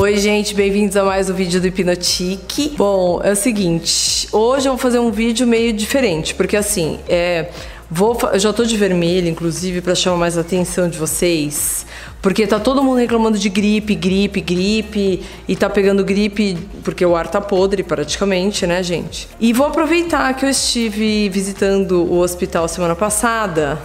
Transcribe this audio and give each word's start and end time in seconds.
Oi, 0.00 0.16
gente, 0.16 0.54
bem-vindos 0.54 0.96
a 0.96 1.04
mais 1.04 1.28
um 1.28 1.34
vídeo 1.34 1.60
do 1.60 1.66
Hipnotique. 1.66 2.72
Bom, 2.74 3.20
é 3.22 3.32
o 3.32 3.36
seguinte, 3.36 4.26
hoje 4.32 4.66
eu 4.66 4.72
vou 4.72 4.78
fazer 4.78 4.98
um 4.98 5.10
vídeo 5.10 5.46
meio 5.46 5.74
diferente, 5.74 6.34
porque 6.34 6.56
assim, 6.56 6.98
é, 7.06 7.50
vou, 7.90 8.18
eu 8.32 8.38
já 8.38 8.50
tô 8.50 8.64
de 8.64 8.78
vermelho, 8.78 9.28
inclusive, 9.28 9.82
para 9.82 9.94
chamar 9.94 10.16
mais 10.16 10.38
a 10.38 10.40
atenção 10.40 10.88
de 10.88 10.96
vocês, 10.96 11.84
porque 12.22 12.46
tá 12.46 12.58
todo 12.58 12.82
mundo 12.82 12.96
reclamando 12.96 13.36
de 13.36 13.50
gripe, 13.50 13.94
gripe, 13.94 14.40
gripe, 14.40 15.22
e 15.46 15.54
tá 15.54 15.68
pegando 15.68 16.02
gripe 16.02 16.56
porque 16.82 17.04
o 17.04 17.14
ar 17.14 17.28
tá 17.28 17.38
podre 17.38 17.82
praticamente, 17.82 18.66
né, 18.66 18.82
gente? 18.82 19.28
E 19.38 19.52
vou 19.52 19.66
aproveitar 19.66 20.32
que 20.32 20.46
eu 20.46 20.48
estive 20.48 21.28
visitando 21.28 22.10
o 22.10 22.20
hospital 22.20 22.66
semana 22.68 22.96
passada 22.96 23.78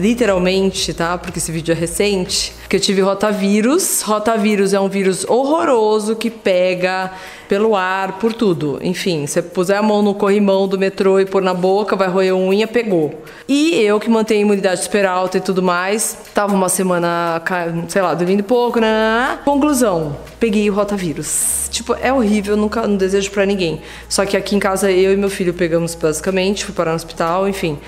literalmente, 0.00 0.92
tá? 0.94 1.16
Porque 1.18 1.38
esse 1.38 1.52
vídeo 1.52 1.72
é 1.72 1.74
recente, 1.74 2.52
que 2.68 2.76
eu 2.76 2.80
tive 2.80 3.00
rotavírus. 3.02 4.02
Rotavírus 4.02 4.72
é 4.72 4.80
um 4.80 4.88
vírus 4.88 5.24
horroroso 5.28 6.16
que 6.16 6.30
pega 6.30 7.12
pelo 7.48 7.76
ar, 7.76 8.18
por 8.18 8.32
tudo. 8.32 8.78
Enfim, 8.80 9.26
você 9.26 9.42
puser 9.42 9.76
a 9.76 9.82
mão 9.82 10.02
no 10.02 10.14
corrimão 10.14 10.66
do 10.66 10.78
metrô 10.78 11.20
e 11.20 11.26
pôr 11.26 11.42
na 11.42 11.52
boca, 11.52 11.96
vai 11.96 12.08
roer 12.08 12.34
unha, 12.34 12.66
pegou. 12.66 13.22
E 13.48 13.74
eu 13.80 14.00
que 14.00 14.08
mantenho 14.08 14.40
a 14.40 14.42
imunidade 14.42 14.82
super 14.82 15.04
alta 15.04 15.38
e 15.38 15.40
tudo 15.40 15.62
mais, 15.62 16.16
tava 16.32 16.54
uma 16.54 16.68
semana, 16.68 17.42
sei 17.88 18.00
lá, 18.00 18.14
dormindo 18.14 18.42
pouco, 18.42 18.80
né? 18.80 19.38
Conclusão, 19.44 20.16
peguei 20.38 20.70
o 20.70 20.74
rotavírus. 20.74 21.68
Tipo, 21.70 21.94
é 22.00 22.12
horrível, 22.12 22.56
nunca 22.56 22.86
não 22.86 22.96
desejo 22.96 23.30
para 23.30 23.44
ninguém. 23.44 23.80
Só 24.08 24.24
que 24.24 24.36
aqui 24.36 24.56
em 24.56 24.58
casa 24.58 24.90
eu 24.90 25.12
e 25.12 25.16
meu 25.16 25.30
filho 25.30 25.52
pegamos 25.52 25.94
basicamente, 25.94 26.64
fui 26.64 26.74
parar 26.74 26.92
no 26.92 26.96
hospital, 26.96 27.48
enfim. 27.48 27.78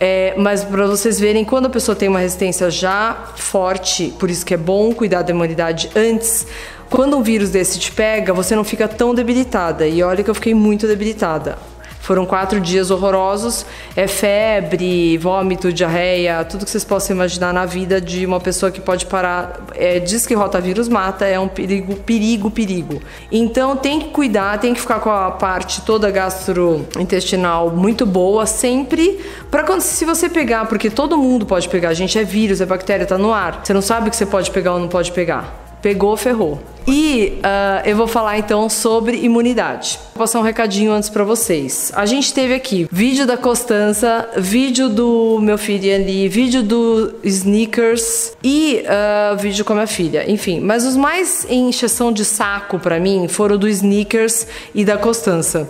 É, 0.00 0.34
mas 0.36 0.64
para 0.64 0.86
vocês 0.86 1.20
verem, 1.20 1.44
quando 1.44 1.66
a 1.66 1.70
pessoa 1.70 1.94
tem 1.94 2.08
uma 2.08 2.18
resistência 2.18 2.70
já 2.70 3.32
forte, 3.36 4.12
por 4.18 4.28
isso 4.28 4.44
que 4.44 4.54
é 4.54 4.56
bom 4.56 4.92
cuidar 4.92 5.22
da 5.22 5.30
imunidade 5.30 5.90
antes, 5.94 6.46
quando 6.90 7.16
um 7.16 7.22
vírus 7.22 7.50
desse 7.50 7.78
te 7.78 7.92
pega, 7.92 8.32
você 8.32 8.54
não 8.54 8.64
fica 8.64 8.86
tão 8.86 9.14
debilitada. 9.14 9.86
E 9.86 10.02
olha 10.02 10.22
que 10.22 10.30
eu 10.30 10.34
fiquei 10.34 10.54
muito 10.54 10.86
debilitada. 10.86 11.58
Foram 12.04 12.26
quatro 12.26 12.60
dias 12.60 12.90
horrorosos. 12.90 13.64
É 13.96 14.06
febre, 14.06 15.16
vômito, 15.16 15.72
diarreia, 15.72 16.44
tudo 16.44 16.66
que 16.66 16.70
vocês 16.70 16.84
possam 16.84 17.16
imaginar 17.16 17.50
na 17.54 17.64
vida 17.64 17.98
de 17.98 18.26
uma 18.26 18.38
pessoa 18.38 18.70
que 18.70 18.78
pode 18.78 19.06
parar. 19.06 19.64
É, 19.74 19.98
diz 19.98 20.26
que 20.26 20.34
rotavírus 20.34 20.86
mata, 20.86 21.24
é 21.24 21.40
um 21.40 21.48
perigo, 21.48 21.96
perigo, 21.96 22.50
perigo. 22.50 23.00
Então 23.32 23.74
tem 23.74 24.00
que 24.00 24.10
cuidar, 24.10 24.58
tem 24.58 24.74
que 24.74 24.80
ficar 24.82 25.00
com 25.00 25.08
a 25.08 25.30
parte 25.30 25.80
toda 25.80 26.10
gastrointestinal 26.10 27.70
muito 27.70 28.04
boa, 28.04 28.44
sempre. 28.44 29.18
Para 29.50 29.64
quando 29.64 29.80
se 29.80 30.04
você 30.04 30.28
pegar, 30.28 30.66
porque 30.66 30.90
todo 30.90 31.16
mundo 31.16 31.46
pode 31.46 31.70
pegar, 31.70 31.94
gente, 31.94 32.18
é 32.18 32.22
vírus, 32.22 32.60
é 32.60 32.66
bactéria, 32.66 33.06
tá 33.06 33.16
no 33.16 33.32
ar. 33.32 33.62
Você 33.64 33.72
não 33.72 33.80
sabe 33.80 34.10
que 34.10 34.16
você 34.16 34.26
pode 34.26 34.50
pegar 34.50 34.74
ou 34.74 34.78
não 34.78 34.88
pode 34.88 35.10
pegar. 35.10 35.63
Pegou, 35.84 36.16
ferrou. 36.16 36.58
E 36.88 37.40
uh, 37.40 37.86
eu 37.86 37.94
vou 37.94 38.06
falar 38.06 38.38
então 38.38 38.70
sobre 38.70 39.18
imunidade. 39.18 40.00
Vou 40.14 40.20
passar 40.20 40.38
um 40.38 40.42
recadinho 40.42 40.90
antes 40.90 41.10
para 41.10 41.24
vocês. 41.24 41.92
A 41.94 42.06
gente 42.06 42.32
teve 42.32 42.54
aqui 42.54 42.88
vídeo 42.90 43.26
da 43.26 43.36
Constança, 43.36 44.26
vídeo 44.38 44.88
do 44.88 45.38
meu 45.42 45.58
filho 45.58 45.94
ali, 45.94 46.26
vídeo 46.26 46.62
do 46.62 47.16
Sneakers 47.22 48.32
e 48.42 48.82
uh, 48.82 49.36
vídeo 49.36 49.62
com 49.62 49.74
a 49.74 49.76
minha 49.76 49.86
filha. 49.86 50.24
Enfim, 50.26 50.58
mas 50.58 50.86
os 50.86 50.96
mais 50.96 51.46
em 51.50 51.68
encheção 51.68 52.10
de 52.10 52.24
saco 52.24 52.78
para 52.78 52.98
mim 52.98 53.28
foram 53.28 53.58
do 53.58 53.68
Sneakers 53.68 54.46
e 54.74 54.86
da 54.86 54.96
Constança. 54.96 55.68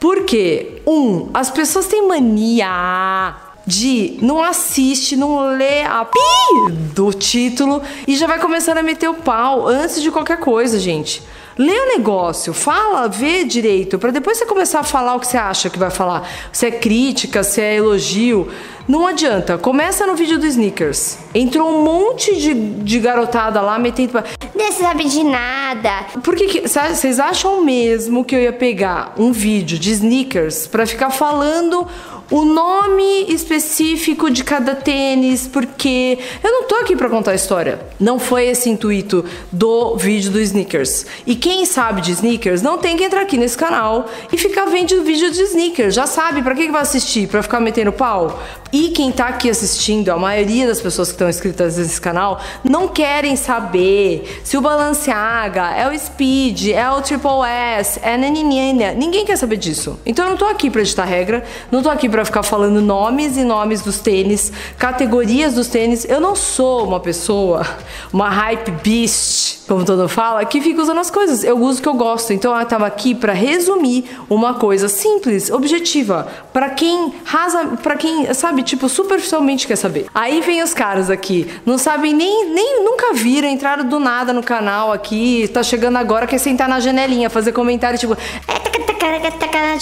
Porque, 0.00 0.82
um, 0.84 1.28
as 1.32 1.52
pessoas 1.52 1.86
têm 1.86 2.08
mania 2.08 3.51
de 3.66 4.18
não 4.20 4.42
assiste, 4.42 5.16
não 5.16 5.56
lê 5.56 5.82
a 5.82 6.04
pi 6.04 6.72
do 6.94 7.12
título 7.12 7.82
e 8.06 8.16
já 8.16 8.26
vai 8.26 8.38
começando 8.38 8.78
a 8.78 8.82
meter 8.82 9.08
o 9.08 9.14
pau 9.14 9.66
antes 9.66 10.02
de 10.02 10.10
qualquer 10.10 10.38
coisa, 10.38 10.78
gente. 10.78 11.22
Lê 11.58 11.78
o 11.78 11.96
negócio, 11.96 12.54
fala, 12.54 13.08
vê 13.08 13.44
direito, 13.44 13.98
para 13.98 14.10
depois 14.10 14.38
você 14.38 14.46
começar 14.46 14.80
a 14.80 14.84
falar 14.84 15.14
o 15.14 15.20
que 15.20 15.26
você 15.26 15.36
acha 15.36 15.68
que 15.68 15.78
vai 15.78 15.90
falar. 15.90 16.26
Se 16.50 16.66
é 16.66 16.70
crítica, 16.70 17.42
se 17.42 17.60
é 17.60 17.76
elogio. 17.76 18.48
Não 18.88 19.06
adianta. 19.06 19.56
Começa 19.58 20.06
no 20.06 20.16
vídeo 20.16 20.38
do 20.38 20.46
Sneakers. 20.46 21.18
Entrou 21.34 21.70
um 21.70 21.84
monte 21.84 22.36
de, 22.36 22.54
de 22.54 22.98
garotada 22.98 23.60
lá 23.60 23.78
metendo. 23.78 24.22
Não 24.54 24.72
sabe 24.72 25.04
de 25.04 25.22
nada. 25.22 26.06
Por 26.22 26.34
que 26.34 26.66
vocês 26.66 27.20
acham 27.20 27.62
mesmo 27.62 28.24
que 28.24 28.34
eu 28.34 28.40
ia 28.40 28.52
pegar 28.52 29.14
um 29.16 29.30
vídeo 29.30 29.78
de 29.78 29.92
Sneakers 29.92 30.66
para 30.66 30.86
ficar 30.86 31.10
falando 31.10 31.86
o 32.30 32.44
nome 32.44 33.26
específico 33.28 34.30
de 34.30 34.44
cada 34.44 34.74
tênis, 34.74 35.46
porque 35.46 36.18
eu 36.42 36.50
não 36.50 36.64
tô 36.64 36.76
aqui 36.76 36.96
para 36.96 37.08
contar 37.08 37.32
a 37.32 37.34
história. 37.34 37.80
Não 37.98 38.18
foi 38.18 38.46
esse 38.46 38.68
intuito 38.70 39.24
do 39.50 39.96
vídeo 39.96 40.30
do 40.30 40.40
sneakers. 40.40 41.06
E 41.26 41.34
quem 41.34 41.64
sabe 41.64 42.00
de 42.00 42.12
sneakers 42.12 42.62
não 42.62 42.78
tem 42.78 42.96
que 42.96 43.04
entrar 43.04 43.22
aqui 43.22 43.36
nesse 43.36 43.56
canal 43.56 44.08
e 44.32 44.38
ficar 44.38 44.66
vendo 44.66 45.02
vídeo 45.02 45.30
de 45.30 45.42
sneakers. 45.42 45.94
Já 45.94 46.06
sabe 46.06 46.42
para 46.42 46.54
que, 46.54 46.66
que 46.66 46.72
vai 46.72 46.82
assistir? 46.82 47.28
Para 47.28 47.42
ficar 47.42 47.60
metendo 47.60 47.92
pau? 47.92 48.42
E 48.72 48.88
quem 48.88 49.12
tá 49.12 49.26
aqui 49.26 49.50
assistindo, 49.50 50.08
a 50.08 50.16
maioria 50.16 50.66
das 50.66 50.80
pessoas 50.80 51.08
que 51.08 51.14
estão 51.14 51.28
inscritas 51.28 51.76
nesse 51.76 52.00
canal, 52.00 52.40
não 52.64 52.88
querem 52.88 53.36
saber 53.36 54.40
se 54.42 54.56
o 54.56 54.62
Balenciaga 54.62 55.72
é 55.72 55.86
o 55.86 55.98
Speed, 55.98 56.68
é 56.68 56.90
o 56.90 57.02
Triple 57.02 57.46
S, 57.46 58.00
é 58.02 58.16
naninina. 58.16 58.92
Ninguém 58.92 59.26
quer 59.26 59.36
saber 59.36 59.58
disso. 59.58 60.00
Então 60.06 60.24
eu 60.24 60.30
não 60.30 60.38
tô 60.38 60.46
aqui 60.46 60.70
para 60.70 60.80
editar 60.80 61.04
regra, 61.04 61.44
não 61.70 61.82
tô 61.82 61.90
aqui 61.90 62.08
para 62.08 62.24
ficar 62.24 62.42
falando 62.42 62.80
nomes 62.80 63.36
e 63.36 63.44
nomes 63.44 63.82
dos 63.82 64.00
tênis, 64.00 64.50
categorias 64.78 65.52
dos 65.52 65.68
tênis. 65.68 66.06
Eu 66.08 66.20
não 66.20 66.34
sou 66.34 66.86
uma 66.86 66.98
pessoa, 66.98 67.66
uma 68.10 68.30
hype 68.30 68.70
beast 68.82 69.62
como 69.72 69.84
todo 69.84 70.06
fala, 70.08 70.44
que 70.44 70.60
fica 70.60 70.82
usando 70.82 70.98
as 70.98 71.10
coisas. 71.10 71.44
Eu 71.44 71.58
uso 71.58 71.78
o 71.78 71.82
que 71.82 71.88
eu 71.88 71.94
gosto. 71.94 72.32
Então 72.32 72.54
eu 72.54 72.62
estava 72.62 72.86
aqui 72.86 73.14
para 73.14 73.32
resumir 73.32 74.04
uma 74.28 74.54
coisa 74.54 74.88
simples, 74.88 75.50
objetiva, 75.50 76.26
para 76.52 76.70
quem 76.70 77.14
rasa, 77.24 77.78
para 77.82 77.96
quem 77.96 78.32
sabe, 78.34 78.61
tipo, 78.62 78.88
superficialmente 78.88 79.66
quer 79.66 79.76
saber. 79.76 80.06
Aí 80.14 80.40
vem 80.40 80.62
os 80.62 80.74
caras 80.74 81.10
aqui, 81.10 81.48
não 81.64 81.78
sabem 81.78 82.14
nem, 82.14 82.52
nem 82.52 82.84
nunca 82.84 83.12
viram, 83.12 83.48
entraram 83.48 83.84
do 83.84 83.98
nada 83.98 84.32
no 84.32 84.42
canal 84.42 84.92
aqui, 84.92 85.48
tá 85.52 85.62
chegando 85.62 85.96
agora, 85.96 86.26
quer 86.26 86.38
sentar 86.38 86.68
na 86.68 86.80
janelinha, 86.80 87.28
fazer 87.30 87.52
comentário 87.52 87.98
tipo, 87.98 88.16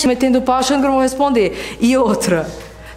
metendo 0.06 0.42
pau 0.42 0.56
achando 0.56 0.80
que 0.80 0.86
não 0.86 0.94
vou 0.94 1.02
responder. 1.02 1.76
E 1.80 1.96
outra, 1.96 2.46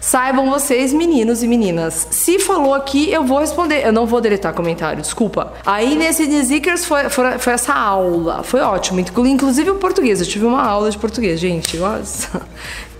Saibam 0.04 0.50
vocês, 0.50 0.92
meninos 0.92 1.42
e 1.42 1.48
meninas, 1.48 2.06
se 2.10 2.38
falou 2.38 2.74
aqui, 2.74 3.10
eu 3.10 3.24
vou 3.24 3.38
responder. 3.38 3.86
Eu 3.86 3.90
não 3.90 4.04
vou 4.04 4.20
deletar 4.20 4.52
comentário, 4.52 5.00
desculpa. 5.00 5.54
Aí 5.64 5.94
nesse 5.94 6.26
Zikers 6.42 6.84
foi, 6.84 7.08
foi, 7.08 7.38
foi, 7.38 7.54
essa 7.54 7.72
aula. 7.72 8.42
Foi 8.42 8.60
ótimo. 8.60 9.00
Inclusive 9.00 9.70
o 9.70 9.76
português. 9.76 10.20
Eu 10.20 10.26
tive 10.26 10.44
uma 10.44 10.62
aula 10.62 10.90
de 10.90 10.98
português, 10.98 11.40
gente. 11.40 11.78
Nossa. 11.78 12.42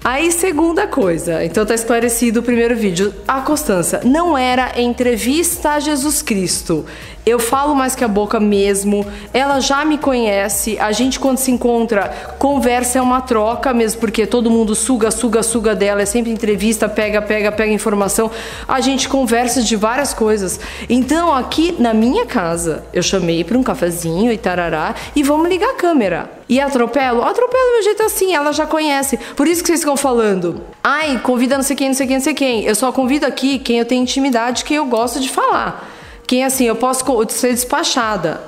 Aí, 0.06 0.30
segunda 0.30 0.86
coisa, 0.86 1.42
então 1.42 1.64
tá 1.64 1.74
esclarecido 1.74 2.40
o 2.40 2.42
primeiro 2.42 2.76
vídeo. 2.76 3.14
A 3.26 3.40
Constança 3.40 4.02
não 4.04 4.36
era 4.36 4.78
entrevista 4.78 5.70
a 5.70 5.80
Jesus 5.80 6.20
Cristo. 6.20 6.84
Eu 7.24 7.38
falo 7.38 7.74
mais 7.74 7.94
que 7.94 8.04
a 8.04 8.08
boca 8.08 8.38
mesmo. 8.38 9.06
Ela 9.32 9.60
já 9.60 9.82
me 9.82 9.96
conhece. 9.96 10.78
A 10.78 10.92
gente, 10.92 11.18
quando 11.18 11.38
se 11.38 11.50
encontra, 11.50 12.34
conversa 12.38 12.98
é 12.98 13.00
uma 13.00 13.22
troca 13.22 13.72
mesmo, 13.72 13.98
porque 13.98 14.26
todo 14.26 14.50
mundo 14.50 14.74
suga, 14.74 15.10
suga, 15.10 15.42
suga 15.42 15.74
dela. 15.74 16.02
É 16.02 16.06
sempre 16.06 16.30
entrevista, 16.30 16.86
pega, 16.86 17.22
pega, 17.22 17.50
pega 17.50 17.72
informação. 17.72 18.30
A 18.68 18.82
gente 18.82 19.08
conversa 19.08 19.62
de 19.62 19.74
várias 19.74 20.12
coisas. 20.12 20.60
Então, 20.86 21.34
aqui 21.34 21.74
na 21.78 21.94
minha 21.94 22.26
casa, 22.26 22.84
eu 22.92 23.02
chamei 23.02 23.42
para 23.42 23.56
um 23.56 23.62
cafezinho 23.62 24.30
e 24.30 24.36
tarará 24.36 24.94
e 25.16 25.22
vamos 25.22 25.48
ligar 25.48 25.70
a 25.70 25.74
câmera. 25.76 26.33
E 26.48 26.60
atropelo? 26.60 27.22
Atropelo 27.22 27.72
meu 27.72 27.82
jeito 27.82 28.02
assim, 28.02 28.34
ela 28.34 28.52
já 28.52 28.66
conhece. 28.66 29.16
Por 29.34 29.46
isso 29.46 29.62
que 29.62 29.68
vocês 29.68 29.80
ficam 29.80 29.96
falando. 29.96 30.62
Ai, 30.82 31.18
convida 31.22 31.56
não 31.56 31.62
sei 31.62 31.74
quem, 31.74 31.88
não 31.88 31.94
sei 31.94 32.06
quem, 32.06 32.16
não 32.16 32.24
sei 32.24 32.34
quem. 32.34 32.64
Eu 32.64 32.74
só 32.74 32.92
convido 32.92 33.24
aqui 33.26 33.58
quem 33.58 33.78
eu 33.78 33.84
tenho 33.84 34.02
intimidade, 34.02 34.64
quem 34.64 34.76
eu 34.76 34.86
gosto 34.86 35.20
de 35.20 35.28
falar. 35.28 35.90
Quem 36.26 36.44
assim, 36.44 36.64
eu 36.64 36.76
posso 36.76 37.04
ser 37.30 37.52
despachada. 37.52 38.42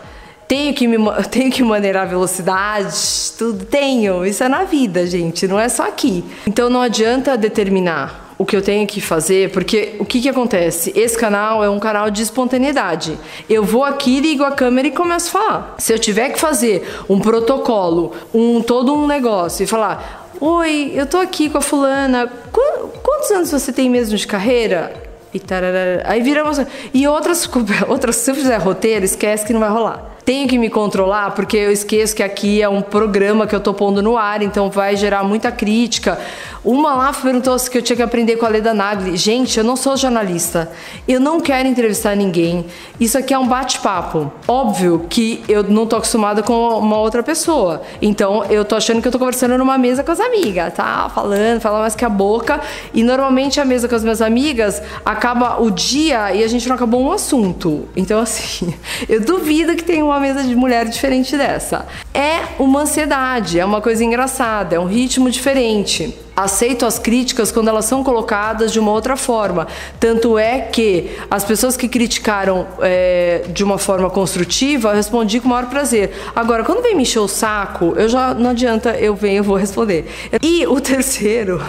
Tenho 0.46 0.72
que, 0.75 0.87
me, 0.87 0.98
tenho 1.31 1.50
que 1.50 1.62
maneirar 1.62 2.02
a 2.02 2.06
velocidade, 2.06 2.94
tudo 3.38 3.64
tenho. 3.64 4.25
Isso 4.25 4.44
é 4.44 4.49
na 4.49 4.64
vida, 4.64 5.06
gente, 5.06 5.49
não 5.49 5.58
é 5.58 5.69
só 5.69 5.84
aqui. 5.84 6.25
Então 6.46 6.69
não 6.69 6.82
adianta 6.82 7.37
determinar 7.37 8.25
o 8.38 8.44
que 8.44 8.54
eu 8.54 8.62
tenho 8.62 8.86
que 8.86 9.00
fazer, 9.00 9.50
porque 9.50 9.94
o 9.98 10.04
que, 10.04 10.20
que 10.20 10.28
acontece? 10.28 10.92
Esse 10.94 11.16
canal 11.16 11.64
é 11.64 11.70
um 11.70 11.78
canal 11.78 12.10
de 12.10 12.22
espontaneidade. 12.22 13.18
Eu 13.48 13.64
vou 13.64 13.84
aqui, 13.84 14.20
ligo 14.20 14.44
a 14.44 14.52
câmera 14.52 14.88
e 14.88 14.90
começo 14.90 15.28
a 15.28 15.40
falar. 15.40 15.74
Se 15.78 15.92
eu 15.92 15.98
tiver 15.98 16.30
que 16.30 16.38
fazer 16.38 16.86
um 17.08 17.18
protocolo, 17.18 18.12
um 18.34 18.60
todo 18.60 18.94
um 18.94 19.06
negócio 19.06 19.64
e 19.64 19.66
falar: 19.66 20.28
Oi, 20.40 20.92
eu 20.94 21.06
tô 21.06 21.16
aqui 21.16 21.48
com 21.48 21.58
a 21.58 21.62
fulana. 21.62 22.30
Quantos 23.02 23.30
anos 23.30 23.50
você 23.50 23.72
tem 23.72 23.88
mesmo 23.88 24.16
de 24.16 24.26
carreira? 24.26 24.92
E 25.32 25.40
tararara. 25.40 26.02
Aí 26.06 26.20
viramos. 26.20 26.60
E 26.92 27.08
outras, 27.08 27.48
outras, 27.88 28.16
se 28.16 28.30
eu 28.30 28.34
fizer 28.34 28.56
roteiro, 28.58 29.04
esquece 29.04 29.46
que 29.46 29.52
não 29.52 29.60
vai 29.60 29.70
rolar. 29.70 30.15
Tenho 30.26 30.49
que 30.49 30.58
me 30.58 30.69
controlar 30.69 31.31
porque 31.31 31.56
eu 31.56 31.70
esqueço 31.70 32.17
que 32.17 32.23
aqui 32.23 32.61
é 32.61 32.69
um 32.69 32.82
programa 32.82 33.46
que 33.46 33.55
eu 33.55 33.61
tô 33.61 33.73
pondo 33.73 34.02
no 34.02 34.17
ar, 34.17 34.43
então 34.43 34.69
vai 34.69 34.96
gerar 34.96 35.23
muita 35.23 35.52
crítica. 35.52 36.19
Uma 36.64 36.96
lá 36.96 37.12
perguntou 37.12 37.56
se 37.61 37.70
eu 37.73 37.81
tinha 37.81 37.96
que 37.96 38.02
aprender 38.02 38.34
com 38.34 38.44
a 38.44 38.49
Leda 38.49 38.75
Nagli. 38.75 39.17
Gente, 39.17 39.56
eu 39.56 39.62
não 39.62 39.76
sou 39.76 39.96
jornalista. 39.96 40.69
Eu 41.06 41.20
não 41.20 41.40
quero 41.40 41.69
entrevistar 41.69 42.17
ninguém. 42.17 42.67
Isso 42.99 43.17
aqui 43.17 43.32
é 43.32 43.38
um 43.38 43.46
bate-papo. 43.46 44.32
Óbvio 44.49 45.06
que 45.08 45.44
eu 45.49 45.62
não 45.62 45.87
tô 45.87 45.94
acostumada 45.94 46.43
com 46.43 46.76
uma 46.76 46.99
outra 46.99 47.23
pessoa. 47.23 47.82
Então 48.02 48.44
eu 48.46 48.64
tô 48.64 48.75
achando 48.75 49.00
que 49.00 49.06
eu 49.06 49.12
tô 49.12 49.19
conversando 49.20 49.56
numa 49.56 49.78
mesa 49.78 50.02
com 50.02 50.11
as 50.11 50.19
amigas, 50.19 50.75
tá? 50.75 51.08
Falando, 51.08 51.61
falando 51.61 51.82
mais 51.82 51.94
que 51.94 52.05
a 52.05 52.08
boca. 52.08 52.61
E 52.93 53.05
normalmente 53.05 53.61
a 53.61 53.64
mesa 53.64 53.88
com 53.88 53.94
as 53.94 54.02
minhas 54.02 54.20
amigas 54.20 54.82
acaba 55.05 55.62
o 55.62 55.70
dia 55.70 56.34
e 56.34 56.43
a 56.43 56.49
gente 56.49 56.69
não 56.69 56.75
acabou 56.75 57.00
um 57.00 57.12
assunto. 57.12 57.88
Então, 57.94 58.19
assim, 58.19 58.75
eu 59.08 59.20
duvido 59.20 59.76
que 59.76 59.84
tenha 59.84 60.05
uma 60.16 60.20
mesa 60.20 60.42
de 60.42 60.56
mulher 60.56 60.88
diferente 60.88 61.36
dessa. 61.36 61.86
É 62.14 62.40
uma 62.58 62.80
ansiedade, 62.80 63.60
é 63.60 63.64
uma 63.64 63.82
coisa 63.82 64.02
engraçada, 64.02 64.74
é 64.74 64.80
um 64.80 64.86
ritmo 64.86 65.30
diferente 65.30 66.25
aceito 66.36 66.84
as 66.84 66.98
críticas 66.98 67.50
quando 67.50 67.68
elas 67.68 67.86
são 67.86 68.04
colocadas 68.04 68.70
de 68.72 68.78
uma 68.78 68.92
outra 68.92 69.16
forma. 69.16 69.66
Tanto 69.98 70.38
é 70.38 70.60
que 70.60 71.10
as 71.30 71.44
pessoas 71.44 71.76
que 71.76 71.88
criticaram 71.88 72.66
é, 72.80 73.44
de 73.48 73.64
uma 73.64 73.78
forma 73.78 74.10
construtiva, 74.10 74.90
eu 74.90 74.94
respondi 74.94 75.40
com 75.40 75.46
o 75.46 75.50
maior 75.50 75.66
prazer. 75.66 76.12
Agora, 76.34 76.62
quando 76.62 76.82
vem 76.82 76.94
me 76.94 77.02
encher 77.02 77.20
o 77.20 77.28
saco, 77.28 77.94
eu 77.96 78.08
já 78.08 78.34
não 78.34 78.50
adianta, 78.50 78.90
eu 78.90 79.14
venho, 79.14 79.38
eu 79.38 79.44
vou 79.44 79.56
responder. 79.56 80.06
E 80.42 80.66
o 80.66 80.78
terceiro 80.80 81.62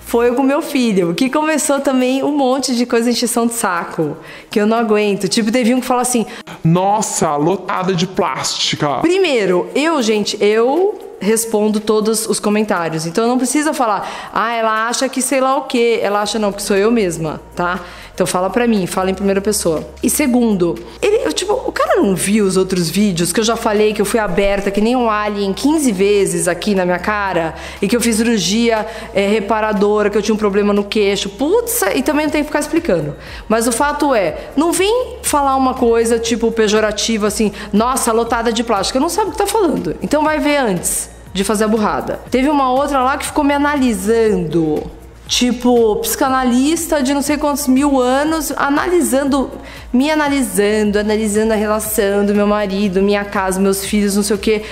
foi 0.00 0.32
com 0.34 0.42
meu 0.42 0.62
filho, 0.62 1.14
que 1.14 1.30
começou 1.30 1.80
também 1.80 2.22
um 2.22 2.36
monte 2.36 2.76
de 2.76 2.84
coisa 2.84 3.10
encheção 3.10 3.46
de 3.46 3.54
saco, 3.54 4.16
que 4.50 4.60
eu 4.60 4.66
não 4.66 4.76
aguento. 4.76 5.26
Tipo, 5.26 5.50
teve 5.50 5.74
um 5.74 5.80
que 5.80 5.86
fala 5.86 6.02
assim: 6.02 6.26
Nossa, 6.62 7.34
lotada 7.36 7.94
de 7.94 8.06
plástica. 8.06 8.98
Primeiro, 9.00 9.68
eu, 9.74 10.00
gente, 10.02 10.36
eu 10.38 11.11
respondo 11.22 11.78
todos 11.78 12.26
os 12.26 12.40
comentários. 12.40 13.06
Então 13.06 13.28
não 13.28 13.38
precisa 13.38 13.72
falar, 13.72 14.30
ah, 14.34 14.52
ela 14.52 14.88
acha 14.88 15.08
que 15.08 15.22
sei 15.22 15.40
lá 15.40 15.56
o 15.56 15.62
quê. 15.62 16.00
Ela 16.02 16.20
acha 16.20 16.38
não, 16.38 16.50
porque 16.50 16.64
sou 16.64 16.76
eu 16.76 16.90
mesma, 16.90 17.40
tá? 17.54 17.80
Então 18.14 18.26
fala 18.26 18.50
pra 18.50 18.66
mim, 18.66 18.86
fala 18.86 19.10
em 19.10 19.14
primeira 19.14 19.40
pessoa. 19.40 19.88
E 20.02 20.10
segundo, 20.10 20.74
ele, 21.00 21.32
tipo, 21.32 21.52
o 21.52 21.72
cara 21.72 21.96
não 21.96 22.14
viu 22.14 22.44
os 22.44 22.56
outros 22.56 22.90
vídeos 22.90 23.32
que 23.32 23.40
eu 23.40 23.44
já 23.44 23.56
falei 23.56 23.94
que 23.94 24.02
eu 24.02 24.04
fui 24.04 24.20
aberta 24.20 24.70
que 24.70 24.80
nem 24.80 24.94
um 24.94 25.08
alien 25.08 25.52
15 25.54 25.90
vezes 25.92 26.46
aqui 26.46 26.74
na 26.74 26.84
minha 26.84 26.98
cara 26.98 27.54
e 27.80 27.88
que 27.88 27.96
eu 27.96 28.00
fiz 28.00 28.16
cirurgia 28.16 28.86
é, 29.14 29.26
reparadora, 29.28 30.10
que 30.10 30.18
eu 30.18 30.22
tinha 30.22 30.34
um 30.34 30.38
problema 30.38 30.72
no 30.74 30.84
queixo. 30.84 31.30
Putz, 31.30 31.82
e 31.94 32.02
também 32.02 32.26
não 32.26 32.32
tem 32.32 32.42
que 32.42 32.48
ficar 32.48 32.60
explicando. 32.60 33.16
Mas 33.48 33.66
o 33.66 33.72
fato 33.72 34.14
é, 34.14 34.50
não 34.56 34.72
vem 34.72 35.16
falar 35.22 35.56
uma 35.56 35.74
coisa 35.74 36.18
tipo 36.18 36.52
pejorativa 36.52 37.28
assim, 37.28 37.52
nossa, 37.72 38.12
lotada 38.12 38.52
de 38.52 38.62
plástico. 38.62 38.98
Eu 38.98 39.02
não 39.02 39.08
sabe 39.08 39.28
o 39.28 39.32
que 39.32 39.38
tá 39.38 39.46
falando. 39.46 39.96
Então 40.02 40.22
vai 40.22 40.38
ver 40.38 40.56
antes 40.56 41.11
de 41.32 41.44
fazer 41.44 41.64
a 41.64 41.68
burrada. 41.68 42.20
Teve 42.30 42.48
uma 42.48 42.70
outra 42.70 43.02
lá 43.02 43.16
que 43.16 43.26
ficou 43.26 43.44
me 43.44 43.54
analisando. 43.54 44.90
Tipo, 45.26 45.96
psicanalista 45.96 47.02
de 47.02 47.14
não 47.14 47.22
sei 47.22 47.38
quantos 47.38 47.66
mil 47.66 47.98
anos, 47.98 48.52
analisando, 48.54 49.50
me 49.92 50.10
analisando, 50.10 50.98
analisando 50.98 51.52
a 51.52 51.56
relação 51.56 52.26
do 52.26 52.34
meu 52.34 52.46
marido, 52.46 53.00
minha 53.00 53.24
casa, 53.24 53.58
meus 53.58 53.84
filhos, 53.84 54.14
não 54.14 54.22
sei 54.22 54.36
o 54.36 54.38
que 54.38 54.62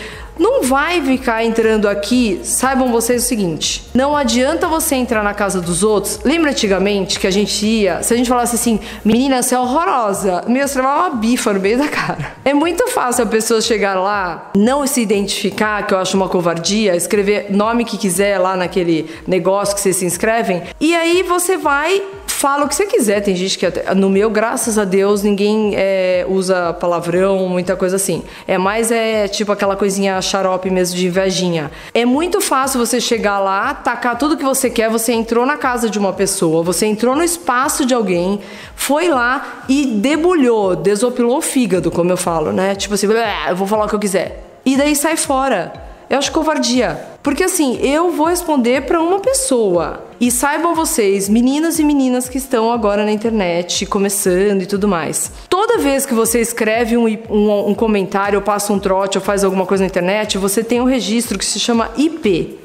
não 0.41 0.63
vai 0.63 1.03
ficar 1.03 1.45
entrando 1.45 1.87
aqui. 1.87 2.41
Saibam 2.43 2.91
vocês 2.91 3.25
o 3.25 3.27
seguinte: 3.27 3.85
não 3.95 4.17
adianta 4.17 4.67
você 4.67 4.95
entrar 4.95 5.23
na 5.23 5.35
casa 5.35 5.61
dos 5.61 5.83
outros. 5.83 6.21
Lembra 6.25 6.51
antigamente 6.51 7.21
que 7.21 7.27
a 7.27 7.31
gente 7.31 7.65
ia, 7.67 8.03
se 8.03 8.15
a 8.15 8.17
gente 8.17 8.29
falasse 8.29 8.57
assim, 8.57 8.81
menina, 9.05 9.43
você 9.43 9.55
é 9.55 9.59
horrorosa, 9.59 10.43
meu, 10.49 10.67
você 10.67 10.79
levava 10.79 11.09
uma 11.09 11.17
bifa 11.17 11.53
no 11.53 11.61
meio 11.61 11.77
da 11.77 11.89
cara. 11.89 12.33
É 12.43 12.55
muito 12.55 12.89
fácil 12.89 13.25
a 13.25 13.27
pessoa 13.27 13.61
chegar 13.61 13.95
lá, 13.95 14.51
não 14.57 14.87
se 14.87 15.03
identificar, 15.03 15.87
que 15.87 15.93
eu 15.93 15.99
acho 15.99 16.17
uma 16.17 16.29
covardia, 16.29 16.97
escrever 16.97 17.49
nome 17.51 17.85
que 17.85 17.99
quiser 17.99 18.39
lá 18.39 18.57
naquele 18.57 19.11
negócio 19.27 19.75
que 19.75 19.81
vocês 19.81 19.97
se 19.97 20.07
inscrevem, 20.07 20.63
e 20.81 20.95
aí 20.95 21.23
você 21.23 21.59
vai 21.59 22.03
fala 22.41 22.65
o 22.65 22.69
que 22.69 22.75
você 22.75 22.87
quiser. 22.87 23.21
Tem 23.21 23.37
gente 23.37 23.59
que 23.59 23.67
no 23.95 24.09
meu, 24.09 24.31
graças 24.31 24.79
a 24.79 24.85
Deus, 24.85 25.23
ninguém 25.23 25.75
é, 25.77 26.25
usa 26.27 26.73
palavrão, 26.73 27.47
muita 27.47 27.77
coisa 27.77 27.97
assim. 27.97 28.23
É 28.49 28.57
mais 28.57 28.91
é 28.91 29.29
tipo 29.29 29.53
aquela 29.53 29.77
coisinha 29.77 30.21
xarope 30.23 30.71
mesmo 30.71 30.97
de 30.97 31.07
invejinha. 31.07 31.71
É 31.93 32.07
muito 32.07 32.41
fácil 32.41 32.81
você 32.81 32.99
chegar 32.99 33.39
lá, 33.41 33.75
tacar 33.75 34.17
tudo 34.17 34.39
que 34.39 34.43
você 34.43 34.71
quer. 34.71 34.89
Você 34.89 35.13
entrou 35.13 35.45
na 35.45 35.59
casa 35.59 35.91
de 35.91 35.99
uma 35.99 36.15
pessoa, 36.15 36.63
você 36.63 36.87
entrou 36.87 37.15
no 37.15 37.23
espaço 37.23 37.85
de 37.85 37.93
alguém, 37.93 38.41
foi 38.75 39.11
lá 39.11 39.65
e 39.69 39.85
debulhou, 39.85 40.75
desopilou 40.75 41.37
o 41.37 41.43
fígado, 41.43 41.91
como 41.91 42.11
eu 42.11 42.17
falo, 42.17 42.53
né? 42.53 42.75
Tipo 42.75 42.95
assim, 42.95 43.07
eu 43.49 43.57
vou 43.57 43.67
falar 43.67 43.85
o 43.85 43.89
que 43.89 43.95
eu 43.95 44.01
quiser. 44.01 44.43
E 44.65 44.79
daí 44.79 44.97
sai 44.97 45.19
fora. 45.19 45.75
Eu 46.09 46.17
acho 46.17 46.33
covardia. 46.33 46.99
Porque 47.23 47.45
assim, 47.45 47.79
eu 47.83 48.11
vou 48.13 48.27
responder 48.27 48.87
para 48.87 49.01
uma 49.01 49.21
pessoa. 49.21 50.10
E 50.21 50.31
saibam 50.31 50.75
vocês, 50.75 51.31
meninas 51.31 51.79
e 51.79 51.85
meninas 51.85 52.29
que 52.29 52.37
estão 52.37 52.71
agora 52.71 53.07
na 53.07 53.11
internet, 53.11 53.87
começando 53.87 54.61
e 54.61 54.67
tudo 54.67 54.87
mais. 54.87 55.33
Toda 55.49 55.79
vez 55.79 56.05
que 56.05 56.13
você 56.13 56.43
escreve 56.43 56.95
um, 56.95 57.07
um, 57.07 57.71
um 57.71 57.75
comentário, 57.75 58.39
ou 58.39 58.45
passa 58.45 58.71
um 58.71 58.79
trote, 58.79 59.17
ou 59.17 59.25
faz 59.25 59.43
alguma 59.43 59.65
coisa 59.65 59.83
na 59.83 59.89
internet, 59.89 60.37
você 60.37 60.63
tem 60.63 60.79
um 60.79 60.85
registro 60.85 61.39
que 61.39 61.45
se 61.45 61.59
chama 61.59 61.91
IP. 61.97 62.59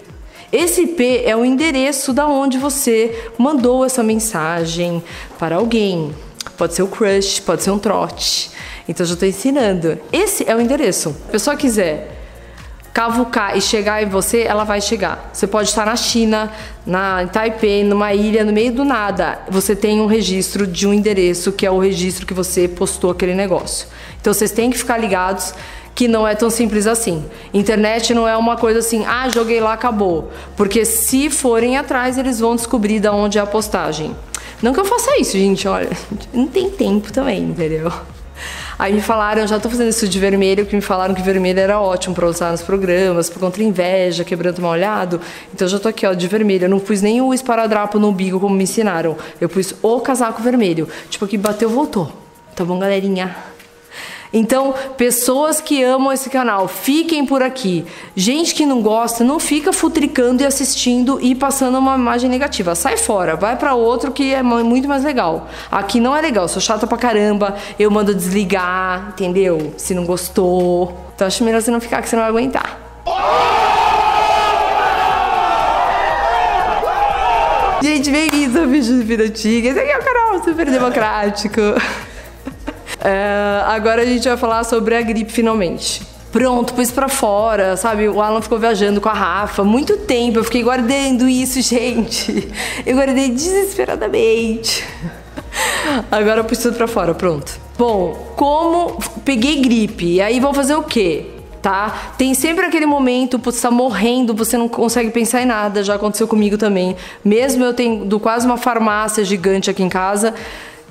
Esse 0.52 0.82
IP 0.82 1.22
é 1.24 1.34
o 1.34 1.46
endereço 1.46 2.12
da 2.12 2.28
onde 2.28 2.58
você 2.58 3.30
mandou 3.38 3.86
essa 3.86 4.04
mensagem 4.04 5.02
para 5.40 5.56
alguém. 5.56 6.14
Pode 6.58 6.74
ser 6.74 6.84
o 6.84 6.88
crush, 6.90 7.40
pode 7.40 7.64
ser 7.64 7.72
um 7.72 7.80
trote. 7.80 8.52
Então 8.86 9.06
já 9.06 9.14
estou 9.14 9.30
ensinando. 9.30 9.98
Esse 10.12 10.44
é 10.46 10.54
o 10.54 10.60
endereço. 10.60 11.12
Se 11.12 11.30
a 11.30 11.32
pessoa 11.32 11.56
quiser 11.56 12.25
cavucar 12.96 13.58
e 13.58 13.62
chegar 13.62 14.02
em 14.02 14.06
você, 14.06 14.44
ela 14.44 14.64
vai 14.64 14.80
chegar. 14.80 15.30
Você 15.34 15.46
pode 15.46 15.68
estar 15.68 15.86
na 15.86 15.98
China, 15.98 16.50
na 16.86 17.24
em 17.24 17.28
Taipei, 17.28 17.84
numa 17.84 18.14
ilha, 18.14 18.46
no 18.46 18.54
meio 18.54 18.72
do 18.72 18.86
nada. 18.86 19.38
Você 19.50 19.76
tem 19.76 20.00
um 20.00 20.06
registro 20.06 20.66
de 20.66 20.88
um 20.88 20.94
endereço 20.94 21.52
que 21.52 21.66
é 21.66 21.70
o 21.70 21.78
registro 21.78 22.26
que 22.26 22.34
você 22.34 22.70
postou 22.70 23.12
aquele 23.12 23.36
negócio. 23.36 23.90
Então 24.22 24.34
vocês 24.34 24.50
têm 24.54 24.72
que 24.72 24.78
ficar 24.78 24.98
ligados 24.98 25.54
que 25.94 26.08
não 26.08 26.26
é 26.26 26.36
tão 26.36 26.50
simples 26.50 26.88
assim. 26.88 27.26
Internet 27.54 28.14
não 28.14 28.26
é 28.26 28.38
uma 28.38 28.56
coisa 28.56 28.80
assim, 28.80 29.04
ah, 29.06 29.28
joguei 29.28 29.60
lá, 29.60 29.74
acabou. 29.74 30.32
Porque 30.56 30.86
se 30.86 31.30
forem 31.30 31.78
atrás, 31.78 32.18
eles 32.18 32.40
vão 32.40 32.56
descobrir 32.56 33.02
de 33.02 33.10
onde 33.10 33.38
é 33.38 33.42
a 33.42 33.46
postagem. 33.46 34.16
Não 34.62 34.72
que 34.72 34.80
eu 34.80 34.86
faça 34.86 35.20
isso, 35.20 35.34
gente, 35.34 35.68
olha, 35.68 35.90
não 36.34 36.48
tem 36.48 36.70
tempo 36.70 37.12
também, 37.12 37.44
entendeu? 37.44 37.92
Aí 38.78 38.94
me 38.94 39.02
falaram, 39.02 39.48
já 39.48 39.58
tô 39.58 39.70
fazendo 39.70 39.90
isso 39.90 40.08
de 40.08 40.20
vermelho, 40.20 40.66
que 40.66 40.76
me 40.76 40.82
falaram 40.82 41.14
que 41.14 41.22
vermelho 41.22 41.60
era 41.60 41.80
ótimo 41.80 42.14
para 42.14 42.28
usar 42.28 42.52
nos 42.52 42.62
programas, 42.62 43.30
por 43.30 43.40
contra 43.40 43.64
inveja, 43.64 44.26
quebrando 44.26 44.62
mal 44.62 44.72
olhado. 44.72 45.22
Então 45.54 45.66
já 45.68 45.80
tô 45.80 45.88
aqui, 45.88 46.06
ó, 46.06 46.14
de 46.14 46.28
vermelho. 46.28 46.66
Eu 46.66 46.70
não 46.70 46.80
pus 46.80 47.02
nem 47.02 47.22
o 47.22 47.34
esparadrapo 47.34 47.98
no 47.98 48.10
umbigo 48.10 48.40
como 48.40 48.54
me 48.54 48.64
ensinaram. 48.64 49.16
Eu 49.40 49.48
pus 49.48 49.74
o 49.82 50.00
casaco 50.02 50.44
vermelho. 50.44 50.90
Tipo, 51.10 51.24
aqui 51.24 51.38
bateu, 51.38 51.70
voltou. 51.70 52.12
Tá 52.54 52.66
bom, 52.66 52.78
galerinha? 52.78 53.55
Então, 54.38 54.74
pessoas 54.98 55.62
que 55.62 55.82
amam 55.82 56.12
esse 56.12 56.30
canal, 56.30 56.68
fiquem 56.68 57.26
por 57.26 57.42
aqui. 57.42 57.86
Gente 58.18 58.54
que 58.54 58.66
não 58.66 58.82
gosta, 58.82 59.24
não 59.24 59.40
fica 59.40 59.72
futricando 59.72 60.44
e 60.44 60.46
assistindo 60.46 61.18
e 61.22 61.34
passando 61.34 61.78
uma 61.78 61.96
imagem 61.96 62.30
negativa. 62.30 62.76
Sai 62.76 62.98
fora, 62.98 63.38
vai 63.38 63.56
para 63.56 63.76
outro 63.76 64.12
que 64.12 64.34
é 64.34 64.44
muito 64.44 64.90
mais 64.90 65.06
legal. 65.06 65.48
Aqui 65.72 66.02
não 66.02 66.14
é 66.14 66.20
legal, 66.20 66.50
sou 66.50 66.62
chata 66.62 66.86
pra 66.86 66.98
caramba, 66.98 67.56
eu 67.80 67.90
mando 67.90 68.14
desligar, 68.14 69.14
entendeu? 69.14 69.74
Se 69.78 69.94
não 69.94 70.06
gostou. 70.06 70.94
Então 71.16 71.26
acho 71.26 71.42
melhor 71.42 71.62
você 71.62 71.72
não 71.72 71.80
ficar 71.80 72.02
que 72.02 72.10
você 72.10 72.18
não 72.18 72.24
vai 72.24 72.32
aguentar. 72.32 72.82
Gente, 77.82 78.12
bem-vindos 78.12 78.58
ao 78.58 78.68
vídeo 78.68 79.02
Vida 79.02 79.24
Esse 79.24 79.48
aqui 79.48 79.92
é 79.92 79.98
o 79.98 80.04
canal 80.04 80.44
super 80.44 80.70
democrático. 80.70 81.62
É, 83.06 83.62
agora 83.68 84.02
a 84.02 84.06
gente 84.06 84.28
vai 84.28 84.36
falar 84.36 84.64
sobre 84.64 84.96
a 84.96 85.02
gripe 85.02 85.32
finalmente. 85.32 86.02
Pronto, 86.32 86.74
pus 86.74 86.92
pra 86.92 87.08
fora, 87.08 87.78
sabe? 87.78 88.10
O 88.10 88.20
Alan 88.20 88.42
ficou 88.42 88.58
viajando 88.58 89.00
com 89.00 89.08
a 89.08 89.14
Rafa 89.14 89.64
muito 89.64 89.96
tempo. 89.98 90.40
Eu 90.40 90.44
fiquei 90.44 90.64
guardando 90.64 91.30
isso, 91.30 91.62
gente. 91.64 92.52
Eu 92.84 92.96
guardei 92.96 93.30
desesperadamente. 93.30 94.84
Agora 96.12 96.44
pus 96.44 96.58
tudo 96.58 96.76
pra 96.76 96.88
fora, 96.88 97.14
pronto. 97.14 97.60
Bom, 97.78 98.34
como 98.36 98.98
peguei 99.24 99.62
gripe, 99.62 100.20
aí 100.20 100.40
vou 100.40 100.54
fazer 100.54 100.76
o 100.76 100.84
quê? 100.84 101.28
Tá? 101.62 102.14
Tem 102.18 102.34
sempre 102.34 102.66
aquele 102.66 102.86
momento, 102.86 103.38
você 103.38 103.62
tá 103.62 103.72
morrendo, 103.72 104.34
você 104.34 104.58
não 104.58 104.68
consegue 104.68 105.12
pensar 105.12 105.42
em 105.42 105.46
nada, 105.46 105.84
já 105.84 105.96
aconteceu 105.96 106.28
comigo 106.28 106.58
também. 106.58 106.96
Mesmo 107.24 107.64
eu 107.64 107.74
tendo 107.74 108.20
quase 108.20 108.46
uma 108.46 108.58
farmácia 108.58 109.24
gigante 109.24 109.70
aqui 109.70 109.84
em 109.84 109.90
casa, 109.90 110.34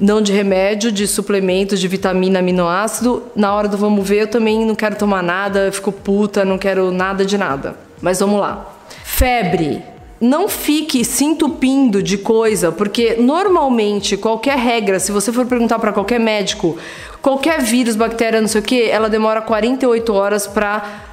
não 0.01 0.21
de 0.21 0.33
remédio, 0.33 0.91
de 0.91 1.07
suplementos, 1.07 1.81
de 1.81 1.89
vitamina, 1.89 2.41
aminoácido. 2.41 3.23
Na 3.35 3.55
hora 3.55 3.69
do 3.69 3.77
vamos 3.77 4.07
ver, 4.07 4.23
eu 4.23 4.27
também 4.29 4.65
não 4.65 4.75
quero 4.75 4.97
tomar 4.97 5.23
nada, 5.23 5.71
fico 5.73 5.93
puta, 5.93 6.45
não 6.45 6.59
quero 6.59 6.91
nada 6.91 7.25
de 7.25 7.39
nada. 7.39 7.77
Mas 8.01 8.21
vamos 8.21 8.41
lá. 8.41 8.75
Febre. 9.05 9.83
não 10.21 10.49
fique 10.49 11.05
se 11.05 11.25
entupindo 11.25 12.03
de 12.03 12.17
coisa, 12.17 12.73
porque 12.73 13.17
normalmente 13.17 14.17
qualquer 14.17 14.57
regra, 14.57 14.99
se 14.99 15.13
você 15.13 15.33
for 15.33 15.45
perguntar 15.45 15.79
para 15.79 15.93
qualquer 15.93 16.19
médico, 16.19 16.79
qualquer 17.21 17.61
vírus, 17.61 17.95
bactéria, 17.95 18.41
não 18.41 18.49
sei 18.49 18.61
o 18.61 18.65
que, 18.65 18.89
ela 18.89 19.09
demora 19.11 19.43
48 19.43 20.13
horas 20.13 20.47
para 20.47 21.05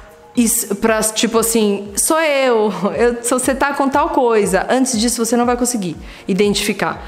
tipo 1.14 1.38
assim, 1.38 1.88
sou 1.94 2.18
eu, 2.20 2.72
eu, 2.96 3.16
você 3.22 3.54
tá 3.54 3.74
com 3.74 3.88
tal 3.88 4.10
coisa, 4.10 4.66
antes 4.70 4.98
disso 4.98 5.24
você 5.24 5.36
não 5.36 5.44
vai 5.44 5.56
conseguir 5.56 5.94
identificar. 6.26 7.06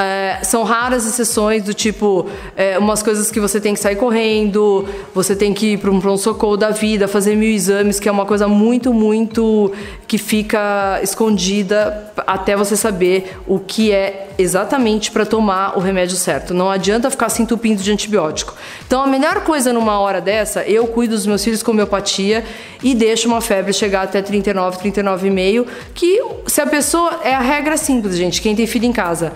É, 0.00 0.42
são 0.42 0.62
raras 0.62 1.06
exceções 1.06 1.62
do 1.62 1.74
tipo 1.74 2.26
é, 2.56 2.78
umas 2.78 3.02
coisas 3.02 3.30
que 3.30 3.38
você 3.38 3.60
tem 3.60 3.74
que 3.74 3.80
sair 3.80 3.96
correndo, 3.96 4.88
você 5.14 5.36
tem 5.36 5.52
que 5.52 5.74
ir 5.74 5.78
para 5.78 5.90
um 5.90 6.00
pronto-socorro 6.00 6.56
da 6.56 6.70
vida, 6.70 7.06
fazer 7.06 7.36
mil 7.36 7.50
exames, 7.50 8.00
que 8.00 8.08
é 8.08 8.12
uma 8.12 8.24
coisa 8.24 8.48
muito, 8.48 8.94
muito 8.94 9.70
que 10.08 10.16
fica 10.16 10.98
escondida 11.02 12.10
até 12.26 12.56
você 12.56 12.76
saber 12.76 13.36
o 13.46 13.58
que 13.58 13.92
é 13.92 14.28
exatamente 14.38 15.10
para 15.10 15.26
tomar 15.26 15.76
o 15.76 15.80
remédio 15.80 16.16
certo. 16.16 16.54
Não 16.54 16.70
adianta 16.70 17.10
ficar 17.10 17.28
se 17.28 17.42
entupindo 17.42 17.82
de 17.82 17.92
antibiótico. 17.92 18.54
Então, 18.86 19.02
a 19.02 19.06
melhor 19.06 19.44
coisa 19.44 19.72
numa 19.72 20.00
hora 20.00 20.20
dessa, 20.20 20.62
eu 20.62 20.86
cuido 20.86 21.14
dos 21.14 21.26
meus 21.26 21.44
filhos 21.44 21.62
com 21.62 21.72
homeopatia 21.72 22.42
e 22.82 22.94
deixo 22.94 23.28
uma 23.28 23.40
febre 23.40 23.72
chegar 23.72 24.02
até 24.02 24.22
39, 24.22 24.78
39,5, 24.78 25.66
que 25.94 26.22
se 26.46 26.60
a 26.60 26.66
pessoa 26.66 27.20
é 27.22 27.34
a 27.34 27.40
regra 27.40 27.76
simples, 27.76 28.16
gente, 28.16 28.40
quem 28.40 28.56
tem 28.56 28.66
filho 28.66 28.86
em 28.86 28.92
casa, 28.92 29.32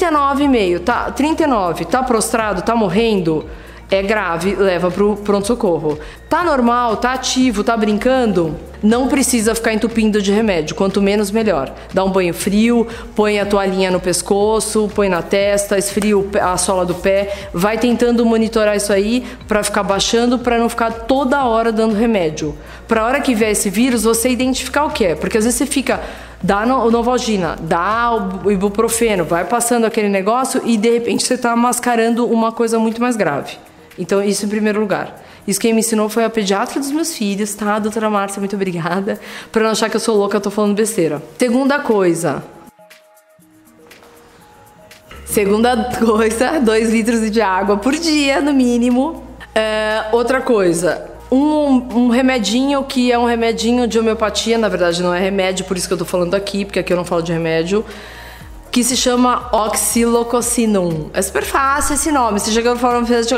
39,5, 0.00 0.80
tá 0.80 1.10
39, 1.10 1.84
tá 1.84 2.02
prostrado, 2.02 2.62
tá 2.62 2.74
morrendo, 2.74 3.44
é 3.90 4.02
grave, 4.02 4.54
leva 4.54 4.90
pro 4.90 5.16
pronto 5.16 5.46
socorro. 5.46 5.98
Tá 6.28 6.42
normal, 6.44 6.96
tá 6.96 7.12
ativo, 7.12 7.62
tá 7.62 7.76
brincando? 7.76 8.56
Não 8.82 9.08
precisa 9.08 9.54
ficar 9.54 9.74
entupindo 9.74 10.22
de 10.22 10.32
remédio, 10.32 10.74
quanto 10.74 11.02
menos 11.02 11.30
melhor. 11.30 11.74
Dá 11.92 12.02
um 12.02 12.10
banho 12.10 12.32
frio, 12.32 12.86
põe 13.14 13.38
a 13.38 13.44
toalhinha 13.44 13.90
no 13.90 14.00
pescoço, 14.00 14.90
põe 14.94 15.08
na 15.08 15.20
testa, 15.20 15.76
esfria 15.76 16.14
a 16.40 16.56
sola 16.56 16.86
do 16.86 16.94
pé, 16.94 17.34
vai 17.52 17.76
tentando 17.76 18.24
monitorar 18.24 18.76
isso 18.76 18.92
aí 18.92 19.26
para 19.46 19.62
ficar 19.62 19.82
baixando, 19.82 20.38
para 20.38 20.56
não 20.56 20.68
ficar 20.68 20.92
toda 20.92 21.44
hora 21.44 21.70
dando 21.70 21.94
remédio. 21.94 22.56
Para 22.88 23.04
hora 23.04 23.20
que 23.20 23.34
vier 23.34 23.50
esse 23.50 23.68
vírus, 23.68 24.04
você 24.04 24.30
identificar 24.30 24.84
o 24.84 24.90
que 24.90 25.04
é, 25.04 25.14
porque 25.14 25.36
às 25.36 25.44
vezes 25.44 25.58
você 25.58 25.66
fica 25.66 26.00
dá 26.42 26.64
o 26.64 26.90
Novalgina, 26.90 27.56
dá 27.60 28.40
o 28.44 28.50
ibuprofeno, 28.50 29.24
vai 29.24 29.44
passando 29.44 29.84
aquele 29.84 30.08
negócio 30.08 30.62
e 30.64 30.76
de 30.76 30.90
repente 30.90 31.24
você 31.24 31.34
está 31.34 31.54
mascarando 31.54 32.26
uma 32.26 32.50
coisa 32.52 32.78
muito 32.78 33.00
mais 33.00 33.16
grave. 33.16 33.56
Então, 33.98 34.22
isso 34.22 34.46
em 34.46 34.48
primeiro 34.48 34.80
lugar. 34.80 35.20
Isso 35.46 35.60
quem 35.60 35.72
me 35.72 35.80
ensinou 35.80 36.08
foi 36.08 36.24
a 36.24 36.30
pediatra 36.30 36.78
dos 36.78 36.90
meus 36.90 37.14
filhos, 37.14 37.54
tá? 37.54 37.78
Doutora 37.78 38.08
Márcia, 38.08 38.40
muito 38.40 38.56
obrigada. 38.56 39.18
Para 39.50 39.64
não 39.64 39.70
achar 39.70 39.90
que 39.90 39.96
eu 39.96 40.00
sou 40.00 40.16
louca, 40.16 40.36
eu 40.36 40.40
tô 40.40 40.50
falando 40.50 40.74
besteira. 40.74 41.22
Segunda 41.38 41.78
coisa. 41.80 42.42
Segunda 45.26 45.90
coisa, 45.98 46.60
dois 46.64 46.90
litros 46.90 47.30
de 47.30 47.40
água 47.40 47.76
por 47.76 47.94
dia, 47.94 48.40
no 48.40 48.52
mínimo. 48.52 49.24
É, 49.54 50.04
outra 50.12 50.40
coisa, 50.40 51.09
um, 51.30 52.04
um, 52.04 52.08
remedinho 52.08 52.82
que 52.84 53.12
é 53.12 53.18
um 53.18 53.24
remedinho 53.24 53.86
de 53.86 53.98
homeopatia, 53.98 54.58
na 54.58 54.68
verdade 54.68 55.02
não 55.02 55.14
é 55.14 55.20
remédio, 55.20 55.64
por 55.64 55.76
isso 55.76 55.86
que 55.86 55.94
eu 55.94 55.98
tô 55.98 56.04
falando 56.04 56.34
aqui, 56.34 56.64
porque 56.64 56.78
aqui 56.78 56.92
eu 56.92 56.96
não 56.96 57.04
falo 57.04 57.22
de 57.22 57.32
remédio 57.32 57.84
que 58.70 58.84
se 58.84 58.96
chama 58.96 59.48
oxilococinum. 59.52 61.10
É 61.12 61.20
super 61.20 61.42
fácil 61.42 61.94
esse 61.94 62.12
nome. 62.12 62.38
Você 62.38 62.52
chega 62.52 62.72
e 62.72 62.78
fala, 62.78 63.04
você 63.04 63.34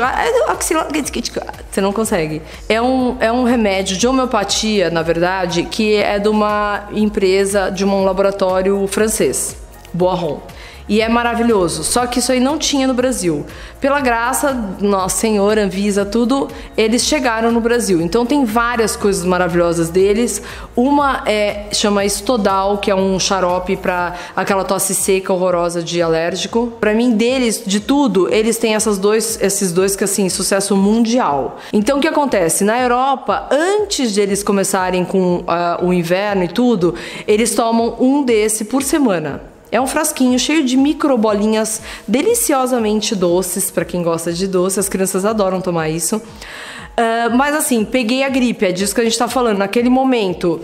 não 1.81 1.91
consegue. 1.91 2.41
É 2.69 2.79
um, 2.81 3.17
é 3.19 3.31
um 3.31 3.43
remédio 3.43 3.97
de 3.97 4.07
homeopatia, 4.07 4.91
na 4.91 5.01
verdade, 5.01 5.63
que 5.63 5.95
é 5.95 6.19
de 6.19 6.29
uma 6.29 6.87
empresa, 6.93 7.71
de 7.71 7.83
um 7.83 8.03
laboratório 8.03 8.85
francês, 8.87 9.57
Boiron. 9.91 10.39
E 10.87 11.01
é 11.01 11.07
maravilhoso. 11.07 11.83
Só 11.83 12.05
que 12.05 12.19
isso 12.19 12.31
aí 12.31 12.39
não 12.39 12.57
tinha 12.57 12.87
no 12.87 12.93
Brasil. 12.93 13.45
Pela 13.79 13.99
graça, 14.01 14.53
nossa 14.81 15.17
senhora, 15.17 15.63
Anvisa, 15.63 16.05
tudo, 16.05 16.49
eles 16.75 17.03
chegaram 17.03 17.51
no 17.51 17.61
Brasil. 17.61 18.01
Então 18.01 18.25
tem 18.25 18.43
várias 18.45 18.95
coisas 18.95 19.25
maravilhosas 19.25 19.89
deles. 19.89 20.41
Uma 20.75 21.23
é 21.25 21.67
chama 21.71 22.03
Estodal, 22.05 22.77
que 22.77 22.91
é 22.91 22.95
um 22.95 23.19
xarope 23.19 23.77
para 23.77 24.15
aquela 24.35 24.63
tosse 24.63 24.93
seca 24.93 25.31
horrorosa 25.31 25.81
de 25.81 26.01
alérgico. 26.01 26.73
Para 26.79 26.93
mim 26.93 27.11
deles, 27.11 27.63
de 27.65 27.79
tudo, 27.79 28.33
eles 28.33 28.57
têm 28.57 28.75
essas 28.75 28.97
dois, 28.97 29.39
esses 29.41 29.71
dois 29.71 29.95
que 29.95 30.03
assim, 30.03 30.27
sucesso 30.29 30.75
mundial. 30.75 31.57
Então 31.71 31.97
o 31.97 32.01
que 32.01 32.07
acontece? 32.07 32.63
Na 32.63 32.79
Europa, 32.79 33.47
antes 33.51 34.13
de 34.13 34.21
eles 34.21 34.43
começarem 34.43 35.05
com 35.05 35.37
uh, 35.37 35.85
o 35.85 35.93
inverno 35.93 36.43
e 36.43 36.47
tudo, 36.47 36.95
eles 37.27 37.55
tomam 37.55 37.95
um 37.99 38.23
desse 38.23 38.65
por 38.65 38.83
semana. 38.83 39.52
É 39.73 39.81
um 39.81 39.87
frasquinho 39.87 40.37
cheio 40.37 40.63
de 40.63 40.77
micro 40.77 41.17
bolinhas 41.17 41.81
deliciosamente 42.07 43.15
doces, 43.15 43.71
para 43.71 43.83
quem 43.83 44.03
gosta 44.03 44.31
de 44.31 44.45
doce, 44.45 44.79
as 44.79 44.87
crianças 44.87 45.25
adoram 45.25 45.59
tomar 45.59 45.89
isso. 45.89 46.17
Uh, 46.17 47.35
mas 47.35 47.55
assim, 47.55 47.83
peguei 47.83 48.21
a 48.23 48.29
gripe, 48.29 48.67
é 48.67 48.71
disso 48.71 48.93
que 48.93 49.01
a 49.01 49.03
gente 49.03 49.17
tá 49.17 49.27
falando. 49.27 49.57
Naquele 49.57 49.89
momento, 49.89 50.61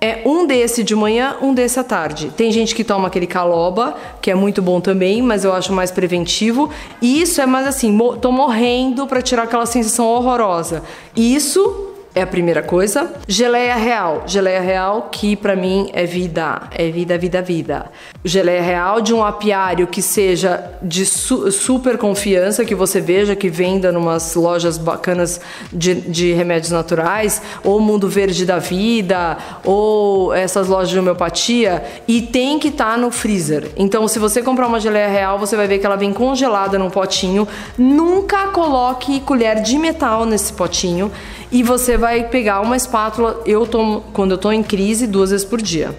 é 0.00 0.22
um 0.24 0.46
desse 0.46 0.82
de 0.82 0.96
manhã, 0.96 1.36
um 1.42 1.52
desse 1.52 1.78
à 1.78 1.84
tarde. 1.84 2.32
Tem 2.34 2.50
gente 2.50 2.74
que 2.74 2.82
toma 2.82 3.08
aquele 3.08 3.26
caloba, 3.26 3.94
que 4.22 4.30
é 4.30 4.34
muito 4.34 4.62
bom 4.62 4.80
também, 4.80 5.20
mas 5.20 5.44
eu 5.44 5.52
acho 5.52 5.70
mais 5.70 5.90
preventivo. 5.90 6.70
E 7.02 7.20
isso 7.20 7.42
é 7.42 7.46
mais 7.46 7.66
assim, 7.66 7.92
mo 7.92 8.16
tô 8.16 8.32
morrendo 8.32 9.06
para 9.06 9.20
tirar 9.20 9.42
aquela 9.42 9.66
sensação 9.66 10.06
horrorosa. 10.06 10.82
Isso 11.14 11.87
é 12.18 12.22
a 12.22 12.26
primeira 12.26 12.62
coisa. 12.62 13.12
Geleia 13.26 13.76
real. 13.76 14.24
Geleia 14.26 14.60
real 14.60 15.08
que 15.10 15.36
para 15.36 15.54
mim 15.54 15.88
é 15.92 16.04
vida. 16.04 16.62
É 16.72 16.90
vida, 16.90 17.16
vida, 17.16 17.40
vida. 17.40 17.86
Geleia 18.24 18.60
real 18.60 19.00
de 19.00 19.14
um 19.14 19.24
apiário 19.24 19.86
que 19.86 20.02
seja 20.02 20.72
de 20.82 21.06
su 21.06 21.50
super 21.52 21.96
confiança, 21.96 22.64
que 22.64 22.74
você 22.74 23.00
veja 23.00 23.36
que 23.36 23.48
venda 23.48 23.92
numas 23.92 24.34
lojas 24.34 24.76
bacanas 24.76 25.40
de, 25.72 25.94
de 25.94 26.32
remédios 26.32 26.72
naturais, 26.72 27.40
ou 27.64 27.80
Mundo 27.80 28.08
Verde 28.08 28.44
da 28.44 28.58
Vida, 28.58 29.38
ou 29.64 30.34
essas 30.34 30.66
lojas 30.66 30.88
de 30.88 30.98
homeopatia, 30.98 31.84
e 32.06 32.20
tem 32.20 32.58
que 32.58 32.68
estar 32.68 32.92
tá 32.92 32.96
no 32.96 33.10
freezer. 33.10 33.70
Então, 33.76 34.08
se 34.08 34.18
você 34.18 34.42
comprar 34.42 34.66
uma 34.66 34.80
geleia 34.80 35.08
real, 35.08 35.38
você 35.38 35.56
vai 35.56 35.68
ver 35.68 35.78
que 35.78 35.86
ela 35.86 35.96
vem 35.96 36.12
congelada 36.12 36.78
num 36.78 36.90
potinho. 36.90 37.46
Nunca 37.76 38.48
coloque 38.48 39.20
colher 39.20 39.62
de 39.62 39.78
metal 39.78 40.24
nesse 40.24 40.52
potinho 40.52 41.10
e 41.50 41.62
você 41.62 41.96
vai 41.96 42.28
pegar 42.28 42.60
uma 42.60 42.76
espátula. 42.76 43.42
Eu 43.46 43.66
tomo, 43.66 44.04
quando 44.12 44.32
eu 44.32 44.38
tô 44.38 44.52
em 44.52 44.62
crise, 44.62 45.06
duas 45.06 45.30
vezes 45.30 45.44
por 45.44 45.60
dia. 45.60 45.94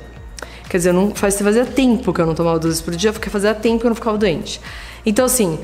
Quer 0.70 0.78
dizer, 0.78 0.94
não 0.94 1.16
faz 1.16 1.40
fazia 1.42 1.66
tempo 1.66 2.14
que 2.14 2.22
eu 2.22 2.26
não 2.26 2.36
tomava 2.36 2.60
duas 2.60 2.76
vezes 2.76 2.82
por 2.82 2.96
dia, 2.96 3.12
porque 3.12 3.30
fazia 3.30 3.54
tempo 3.56 3.80
que 3.80 3.86
eu 3.88 3.90
não 3.90 3.96
ficava 3.96 4.18
doente. 4.18 4.62
Então, 5.04 5.26
assim, 5.26 5.58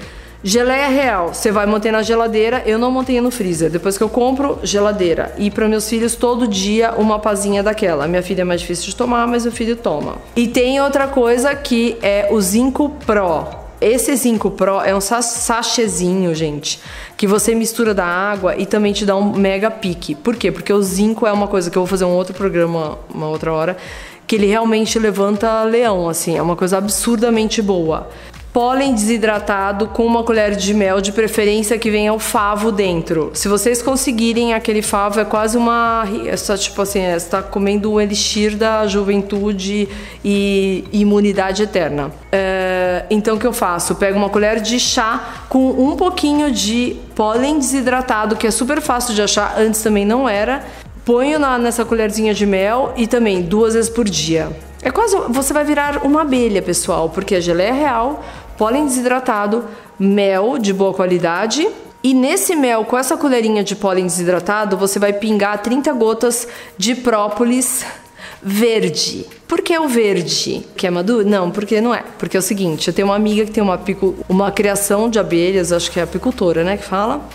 geleia 0.44 0.88
real, 0.88 1.34
você 1.34 1.51
vai 1.51 1.68
manter 1.68 1.92
na 1.92 2.01
geladeira. 2.01 2.63
Eu 2.65 2.80
não 2.80 2.89
mantenho 2.89 3.22
no 3.22 3.30
freezer. 3.30 3.70
Depois 3.70 3.98
que 3.98 4.04
eu 4.04 4.10
compro, 4.10 4.58
geladeira. 4.63 5.34
E 5.38 5.51
para 5.51 5.68
meus 5.68 5.88
filhos, 5.88 6.15
todo 6.15 6.48
dia, 6.48 6.94
uma 6.98 7.20
pazinha 7.20 7.62
daquela. 7.62 8.08
Minha 8.08 8.24
filha 8.24 8.42
é 8.42 8.46
mais 8.46 8.62
difícil 8.62 8.86
de 8.88 8.96
tomar, 8.96 9.27
mas 9.27 9.44
meu 9.44 9.51
filho 9.51 9.75
toma. 9.75 10.15
E 10.36 10.48
tem 10.48 10.82
outra 10.82 11.08
coisa 11.08 11.54
que 11.56 11.98
é 12.01 12.30
o 12.32 12.42
Zinco 12.42 12.89
Pro. 13.06 13.64
Esse 13.86 14.15
Zinco 14.15 14.50
Pro 14.50 14.82
é 14.82 14.96
um 14.96 15.00
sachêzinho, 15.00 16.34
gente, 16.34 16.80
que 17.15 17.27
você 17.27 17.54
mistura 17.54 17.94
da 17.94 18.04
água 18.04 18.56
e 18.58 18.65
também 18.65 18.92
te 18.92 19.06
dá 19.06 19.15
um 19.15 19.32
mega 19.38 19.70
pique. 19.70 20.15
Por 20.15 20.36
quê? 20.36 20.51
Porque 20.51 20.74
o 20.74 20.82
zinco 20.82 21.27
é 21.27 21.32
uma 21.32 21.48
coisa 21.48 21.70
que 21.70 21.77
eu 21.77 21.84
vou 21.84 21.88
fazer 21.88 22.04
um 22.04 22.15
outro 22.15 22.34
programa 22.34 22.98
uma 23.13 23.27
outra 23.27 23.54
hora, 23.54 23.77
que 24.25 24.38
ele 24.38 24.48
realmente 24.48 24.98
levanta 24.98 25.62
leão, 25.62 26.10
assim, 26.10 26.36
é 26.36 26.42
uma 26.42 26.56
coisa 26.56 26.80
absurdamente 26.80 27.62
boa 27.62 28.10
pólen 28.56 28.94
desidratado 28.96 29.88
com 29.88 30.06
uma 30.06 30.24
colher 30.24 30.56
de 30.56 30.74
mel, 30.74 31.01
de 31.01 31.12
preferência 31.12 31.77
que 31.77 31.92
venha 31.92 32.13
o 32.13 32.20
favo 32.20 32.72
dentro. 32.72 33.30
Se 33.34 33.50
vocês 33.50 33.82
conseguirem 33.82 34.54
aquele 34.54 34.82
favo, 34.82 35.20
é 35.20 35.25
quase 35.25 35.58
uma. 35.58 36.08
É 36.25 36.38
só, 36.38 36.56
tipo 36.56 36.82
assim, 36.82 37.01
é, 37.01 37.20
você 37.20 37.25
está 37.25 37.44
comendo 37.44 37.92
o 37.92 38.00
elixir 38.00 38.56
da 38.56 38.88
juventude 38.88 39.89
e 40.24 40.86
imunidade 40.94 41.63
eterna. 41.63 42.13
É, 42.32 42.75
então 43.10 43.36
o 43.36 43.40
que 43.40 43.48
eu 43.48 43.54
faço? 43.54 43.96
pego 43.96 44.18
uma 44.18 44.30
colher 44.30 44.60
de 44.60 44.80
chá 44.80 45.46
com 45.50 45.70
um 45.70 45.96
pouquinho 45.96 46.52
de 46.52 46.96
pólen 47.16 47.58
desidratado, 47.58 48.36
que 48.36 48.48
é 48.48 48.52
super 48.52 48.82
fácil 48.82 49.14
de 49.14 49.22
achar, 49.22 49.56
antes 49.58 49.82
também 49.82 50.06
não 50.06 50.28
era. 50.28 50.64
Ponho 51.04 51.38
na, 51.38 51.58
nessa 51.58 51.86
colherzinha 51.86 52.34
de 52.34 52.46
mel 52.46 52.94
e 52.96 53.08
também 53.08 53.42
duas 53.42 53.74
vezes 53.74 53.90
por 53.90 54.06
dia. 54.06 54.50
É 54.82 54.92
quase. 54.92 55.16
Você 55.30 55.54
vai 55.54 55.64
virar 55.64 56.04
uma 56.04 56.22
abelha, 56.22 56.62
pessoal, 56.62 57.10
porque 57.10 57.36
a 57.36 57.40
geleia 57.40 57.70
é 57.70 57.72
real, 57.72 58.24
pólen 58.58 58.86
desidratado, 58.86 59.66
mel 60.00 60.58
de 60.58 60.74
boa 60.74 60.94
qualidade. 60.94 61.68
E 62.04 62.14
nesse 62.14 62.56
mel, 62.56 62.86
com 62.86 62.98
essa 62.98 63.18
colherinha 63.18 63.64
de 63.64 63.75
pólen 63.75 64.06
desidratado, 64.06 64.78
você 64.78 65.00
vai 65.00 65.12
pingar 65.12 65.60
30 65.64 65.92
gotas 65.94 66.48
de 66.78 66.94
própolis 66.94 67.84
verde. 68.48 69.25
Por 69.48 69.62
que 69.62 69.75
o 69.75 69.88
verde? 69.88 70.64
Que 70.78 70.86
é 70.86 70.92
maduro? 70.92 71.28
Não, 71.28 71.50
porque 71.50 71.82
não 71.82 71.96
é. 71.96 72.04
Porque 72.20 72.38
é 72.38 72.40
o 72.40 72.44
seguinte, 72.44 72.88
eu 72.88 72.94
tenho 72.94 73.08
uma 73.08 73.16
amiga 73.16 73.44
que 73.44 73.52
tem 73.52 73.64
uma, 73.64 73.82
uma 74.30 74.52
criação 74.52 75.10
de 75.10 75.18
abelhas, 75.18 75.72
acho 75.72 75.90
que 75.90 76.00
é 76.00 76.04
apicultora, 76.04 76.64
né, 76.64 76.78
que 76.78 76.86
fala. 76.86 77.28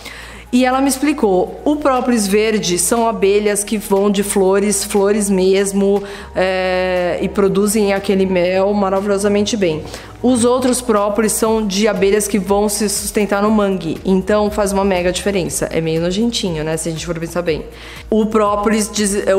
E 0.53 0.65
ela 0.65 0.81
me 0.81 0.89
explicou: 0.89 1.61
o 1.65 1.77
própolis 1.77 2.27
verde 2.27 2.77
são 2.79 3.09
abelhas 3.09 3.63
que 3.63 3.79
vão 3.79 4.11
de 4.11 4.23
flores, 4.23 4.85
flores 4.85 5.31
mesmo, 5.31 6.03
é, 6.35 7.19
e 7.23 7.29
produzem 7.29 7.93
aquele 7.93 8.27
mel 8.27 8.73
maravilhosamente 8.75 9.57
bem. 9.57 9.85
Os 10.23 10.45
outros 10.45 10.83
própolis 10.83 11.33
são 11.33 11.67
de 11.67 11.89
abelhas 11.89 12.29
que 12.29 12.39
vão 12.39 12.69
se 12.69 12.89
sustentar 12.91 13.43
no 13.43 13.51
mangue, 13.51 13.99
então 14.05 14.51
faz 14.51 14.71
uma 14.71 14.85
mega 14.85 15.11
diferença. 15.11 15.67
É 15.73 15.81
meio 15.81 16.01
nojentinho, 16.01 16.63
né? 16.63 16.77
Se 16.77 16.89
a 16.89 16.93
gente 16.93 17.07
for 17.07 17.19
pensar 17.19 17.43
bem. 17.43 17.65
O 18.11 18.27
própolis, 18.27 18.91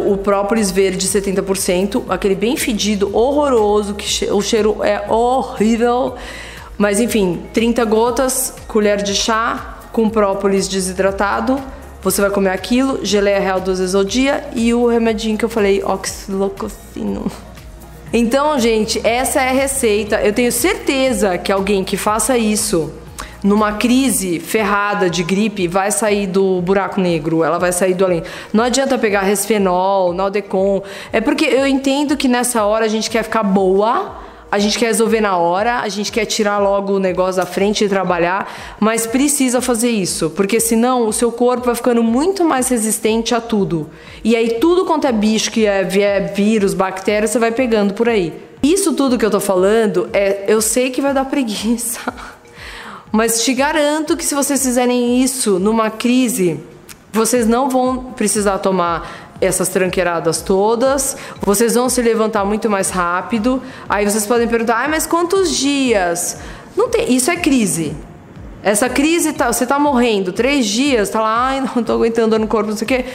o 0.07 0.17
própolis 0.17 0.71
verde 0.71 1.07
70%, 1.07 2.03
aquele 2.09 2.33
bem 2.33 2.55
fedido, 2.57 3.15
horroroso, 3.15 3.93
que 3.93 4.25
o 4.31 4.41
cheiro 4.41 4.77
é 4.81 5.05
horrível. 5.11 6.15
Mas 6.77 6.99
enfim, 6.99 7.41
30 7.53 7.85
gotas, 7.85 8.55
colher 8.67 9.03
de 9.03 9.13
chá, 9.13 9.80
com 9.91 10.09
própolis 10.09 10.67
desidratado. 10.67 11.61
Você 12.01 12.21
vai 12.21 12.31
comer 12.31 12.49
aquilo, 12.49 13.05
geleia 13.05 13.39
real 13.39 13.59
duas 13.59 13.79
vezes 13.79 13.93
ao 13.93 14.03
dia 14.03 14.43
e 14.55 14.73
o 14.73 14.87
remedinho 14.87 15.37
que 15.37 15.45
eu 15.45 15.49
falei, 15.49 15.83
oxilococino. 15.83 17.31
Então, 18.13 18.59
gente, 18.59 18.99
essa 19.05 19.39
é 19.41 19.49
a 19.49 19.53
receita. 19.53 20.19
Eu 20.21 20.33
tenho 20.33 20.51
certeza 20.51 21.37
que 21.37 21.51
alguém 21.51 21.83
que 21.83 21.95
faça 21.95 22.37
isso 22.37 22.91
numa 23.43 23.73
crise 23.73 24.39
ferrada 24.39 25.09
de 25.09 25.23
gripe 25.23 25.67
vai 25.67 25.91
sair 25.91 26.27
do 26.27 26.61
buraco 26.61 26.99
negro, 26.99 27.43
ela 27.43 27.57
vai 27.57 27.71
sair 27.71 27.93
do 27.93 28.05
além. 28.05 28.23
Não 28.53 28.63
adianta 28.63 28.97
pegar 28.97 29.21
resfenol, 29.21 30.13
naldecon. 30.13 30.83
É 31.11 31.21
porque 31.21 31.45
eu 31.45 31.65
entendo 31.65 32.17
que 32.17 32.27
nessa 32.27 32.65
hora 32.65 32.85
a 32.85 32.89
gente 32.89 33.09
quer 33.09 33.23
ficar 33.23 33.43
boa 33.43 34.15
a 34.51 34.59
gente 34.59 34.77
quer 34.77 34.87
resolver 34.87 35.21
na 35.21 35.37
hora, 35.37 35.79
a 35.79 35.87
gente 35.87 36.11
quer 36.11 36.25
tirar 36.25 36.57
logo 36.57 36.93
o 36.93 36.99
negócio 36.99 37.41
da 37.41 37.45
frente 37.45 37.85
e 37.85 37.89
trabalhar, 37.89 38.51
mas 38.81 39.07
precisa 39.07 39.61
fazer 39.61 39.89
isso, 39.89 40.29
porque 40.31 40.59
senão 40.59 41.07
o 41.07 41.13
seu 41.13 41.31
corpo 41.31 41.67
vai 41.67 41.75
ficando 41.75 42.03
muito 42.03 42.43
mais 42.43 42.67
resistente 42.67 43.33
a 43.33 43.39
tudo. 43.39 43.89
E 44.25 44.35
aí 44.35 44.59
tudo 44.59 44.83
quanto 44.83 45.07
é 45.07 45.11
bicho 45.13 45.49
que 45.49 45.65
é, 45.65 45.85
vier 45.85 46.33
vírus, 46.33 46.73
bactérias, 46.73 47.31
você 47.31 47.39
vai 47.39 47.53
pegando 47.53 47.93
por 47.93 48.09
aí. 48.09 48.33
Isso 48.61 48.93
tudo 48.93 49.17
que 49.17 49.25
eu 49.25 49.31
tô 49.31 49.39
falando 49.39 50.09
é, 50.11 50.43
eu 50.47 50.61
sei 50.61 50.91
que 50.91 51.01
vai 51.01 51.13
dar 51.13 51.25
preguiça. 51.25 52.01
Mas 53.09 53.43
te 53.43 53.53
garanto 53.53 54.17
que 54.17 54.23
se 54.23 54.35
vocês 54.35 54.61
fizerem 54.61 55.23
isso 55.23 55.59
numa 55.59 55.89
crise, 55.89 56.59
vocês 57.11 57.47
não 57.47 57.69
vão 57.69 58.11
precisar 58.15 58.57
tomar 58.59 59.30
essas 59.41 59.67
tranqueiradas 59.69 60.41
todas, 60.41 61.17
vocês 61.41 61.73
vão 61.73 61.89
se 61.89 62.01
levantar 62.01 62.45
muito 62.45 62.69
mais 62.69 62.91
rápido. 62.91 63.61
Aí 63.89 64.09
vocês 64.09 64.25
podem 64.25 64.47
perguntar: 64.47 64.85
ah, 64.85 64.87
mas 64.87 65.07
quantos 65.07 65.57
dias? 65.57 66.37
Não 66.77 66.87
tem, 66.87 67.13
isso 67.13 67.29
é 67.31 67.35
crise. 67.35 67.95
Essa 68.63 68.87
crise, 68.87 69.33
tá, 69.33 69.51
você 69.51 69.65
tá 69.65 69.79
morrendo 69.79 70.31
três 70.31 70.67
dias, 70.67 71.09
tá 71.09 71.19
lá, 71.19 71.47
ai, 71.47 71.61
não 71.75 71.83
tô 71.83 71.93
aguentando 71.93 72.37
no 72.37 72.47
corpo, 72.47 72.69
não 72.69 72.77
sei 72.77 72.85
o 72.85 72.87
quê. 72.87 73.05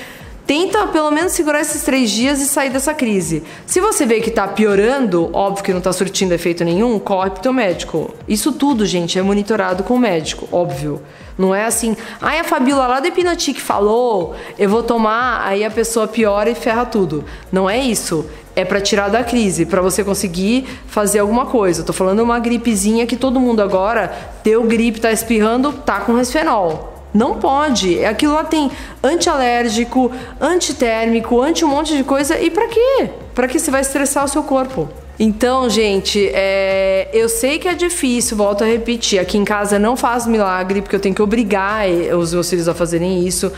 Tenta 0.47 0.87
pelo 0.87 1.11
menos 1.11 1.33
segurar 1.33 1.61
esses 1.61 1.83
três 1.83 2.09
dias 2.09 2.41
e 2.41 2.47
sair 2.47 2.71
dessa 2.71 2.95
crise. 2.95 3.43
Se 3.67 3.81
você 3.81 4.07
vê 4.07 4.21
que 4.21 4.31
tá 4.31 4.47
piorando, 4.47 5.29
óbvio 5.33 5.65
que 5.65 5.73
não 5.73 5.81
tá 5.81 5.93
surtindo 5.93 6.33
efeito 6.33 6.65
nenhum, 6.65 7.01
corre 7.01 7.31
pro 7.31 7.43
teu 7.43 7.53
médico. 7.53 8.15
Isso 8.29 8.53
tudo, 8.53 8.87
gente, 8.87 9.19
é 9.19 9.23
monitorado 9.23 9.83
com 9.83 9.95
o 9.95 9.99
médico, 9.99 10.49
óbvio. 10.53 11.03
Não 11.37 11.53
é 11.53 11.65
assim, 11.65 11.97
ai, 12.23 12.39
a 12.39 12.45
Fabiola 12.45 12.87
lá 12.87 13.01
do 13.01 13.09
Hipnotic 13.09 13.61
falou, 13.61 14.37
eu 14.57 14.71
vou 14.71 14.85
tomar, 14.85 15.45
aí 15.45 15.65
a 15.65 15.71
pessoa 15.71 16.07
piora 16.07 16.49
e 16.49 16.55
ferra 16.55 16.85
tudo. 16.87 17.25
Não 17.51 17.69
é 17.69 17.79
isso. 17.79 18.25
É 18.55 18.65
para 18.65 18.81
tirar 18.81 19.09
da 19.09 19.25
crise, 19.25 19.67
para 19.67 19.83
você 19.83 20.05
conseguir 20.05 20.65
fazer 20.87 21.19
alguma 21.19 21.47
coisa. 21.47 21.83
tô 21.83 21.93
falando 21.93 22.21
uma 22.21 22.39
gripezinha 22.39 23.05
que 23.05 23.17
todo 23.17 23.41
mundo 23.41 23.61
agora 23.61 24.17
deu 24.45 24.63
gripe, 24.63 25.01
tá 25.01 25.11
espirrando, 25.11 25.73
tá 25.73 26.01
com 26.01 26.15
resfenol. 26.15 26.96
Não 27.17 27.37
pode. 27.37 28.05
Aquilo 28.05 28.35
lá 28.35 28.45
tem 28.45 28.71
antialérgico, 29.03 30.13
antitérmico, 30.39 31.41
anti 31.41 31.65
um 31.65 31.69
monte 31.69 31.97
de 31.97 32.05
coisa. 32.05 32.39
E 32.39 32.51
para 32.51 32.69
quê? 32.69 33.09
Para 33.35 33.49
que 33.49 33.59
você 33.59 33.71
vai 33.71 33.81
estressar 33.81 34.23
o 34.25 34.29
seu 34.29 34.43
corpo? 34.43 34.87
Então, 35.19 35.71
gente, 35.71 36.31
é, 36.35 37.09
eu 37.15 37.27
sei 37.31 37.59
que 37.59 37.67
é 37.67 37.75
difícil, 37.75 38.37
volto 38.37 38.63
a 38.63 38.67
repetir. 38.67 39.19
Aqui 39.19 39.39
em 39.39 39.47
casa 39.47 39.79
não 39.79 39.97
faz 39.97 40.27
milagre, 40.27 40.83
porque 40.83 40.95
eu 40.95 41.01
tenho 41.01 41.15
que 41.15 41.23
obrigar 41.23 41.89
os 42.19 42.35
meus 42.35 42.51
filhos 42.51 42.69
a 42.69 42.75
fazerem 42.75 43.27
isso. 43.27 43.51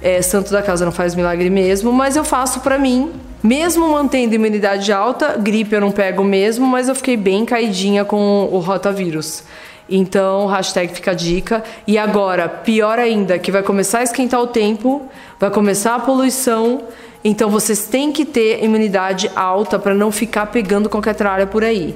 É, 0.00 0.22
santo 0.22 0.52
da 0.52 0.62
casa 0.62 0.84
não 0.84 0.92
faz 0.92 1.16
milagre 1.16 1.50
mesmo, 1.50 1.92
mas 1.92 2.14
eu 2.14 2.22
faço 2.22 2.60
para 2.60 2.78
mim. 2.78 3.10
Mesmo 3.42 3.90
mantendo 3.90 4.34
imunidade 4.36 4.92
alta, 4.92 5.36
gripe 5.36 5.74
eu 5.74 5.80
não 5.80 5.90
pego 5.90 6.22
mesmo, 6.22 6.64
mas 6.64 6.88
eu 6.88 6.94
fiquei 6.94 7.16
bem 7.16 7.44
caidinha 7.44 8.04
com 8.04 8.48
o 8.52 8.58
rotavírus. 8.60 9.42
Então, 9.90 10.46
hashtag 10.46 10.94
fica 10.94 11.10
a 11.10 11.14
dica. 11.14 11.64
E 11.86 11.98
agora, 11.98 12.48
pior 12.48 12.98
ainda, 12.98 13.38
que 13.38 13.50
vai 13.50 13.62
começar 13.62 13.98
a 13.98 14.02
esquentar 14.04 14.40
o 14.40 14.46
tempo, 14.46 15.08
vai 15.38 15.50
começar 15.50 15.96
a 15.96 15.98
poluição 15.98 16.82
então 17.22 17.50
vocês 17.50 17.86
têm 17.86 18.12
que 18.12 18.24
ter 18.24 18.64
imunidade 18.64 19.30
alta 19.36 19.78
para 19.78 19.94
não 19.94 20.10
ficar 20.10 20.46
pegando 20.46 20.88
qualquer 20.88 21.14
tralha 21.14 21.46
por 21.46 21.62
aí. 21.62 21.94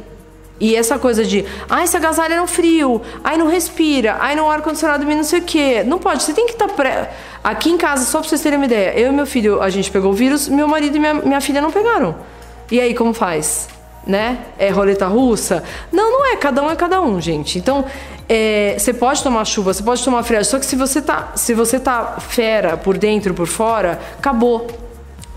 E 0.61 0.76
essa 0.76 0.98
coisa 0.98 1.24
de, 1.24 1.44
ai, 1.68 1.87
se 1.87 1.96
agasalha 1.96 2.40
no 2.40 2.46
frio, 2.46 3.02
ai, 3.24 3.37
não 3.37 3.48
respira, 3.48 4.16
ai, 4.20 4.37
no 4.37 4.48
ar-condicionado 4.48 5.04
não 5.04 5.24
sei 5.24 5.40
o 5.40 5.42
quê. 5.42 5.83
Não 5.85 5.98
pode, 5.98 6.22
você 6.22 6.33
tem 6.33 6.46
que 6.46 6.52
estar 6.52 6.68
tá 6.68 6.74
pré. 6.74 7.12
Aqui 7.42 7.70
em 7.70 7.76
casa, 7.76 8.04
só 8.04 8.20
pra 8.20 8.28
vocês 8.28 8.40
terem 8.40 8.59
uma 8.59 8.66
ideia, 8.66 8.98
eu 8.98 9.11
e 9.11 9.14
meu 9.14 9.26
filho, 9.26 9.61
a 9.61 9.68
gente 9.68 9.90
pegou 9.90 10.12
o 10.12 10.14
vírus, 10.14 10.48
meu 10.48 10.68
marido 10.68 10.96
e 10.96 11.00
minha, 11.00 11.14
minha 11.14 11.40
filha 11.40 11.61
não 11.61 11.72
pegaram. 11.72 12.14
E 12.70 12.80
aí, 12.80 12.94
como 12.94 13.12
faz? 13.12 13.68
Né? 14.06 14.38
É 14.58 14.68
roleta 14.70 15.06
russa? 15.06 15.64
Não, 15.90 16.12
não 16.12 16.26
é, 16.26 16.36
cada 16.36 16.62
um 16.62 16.70
é 16.70 16.76
cada 16.76 17.00
um, 17.00 17.20
gente. 17.20 17.58
Então, 17.58 17.84
é, 18.28 18.76
você 18.78 18.92
pode 18.92 19.22
tomar 19.22 19.44
chuva, 19.44 19.72
você 19.72 19.82
pode 19.82 20.04
tomar 20.04 20.22
friagem, 20.22 20.50
só 20.50 20.58
que 20.58 20.66
se 20.66 20.76
você 20.76 21.00
tá, 21.00 21.32
se 21.34 21.54
você 21.54 21.80
tá 21.80 22.16
fera 22.20 22.76
por 22.76 22.98
dentro, 22.98 23.32
por 23.32 23.46
fora, 23.46 23.98
acabou. 24.18 24.66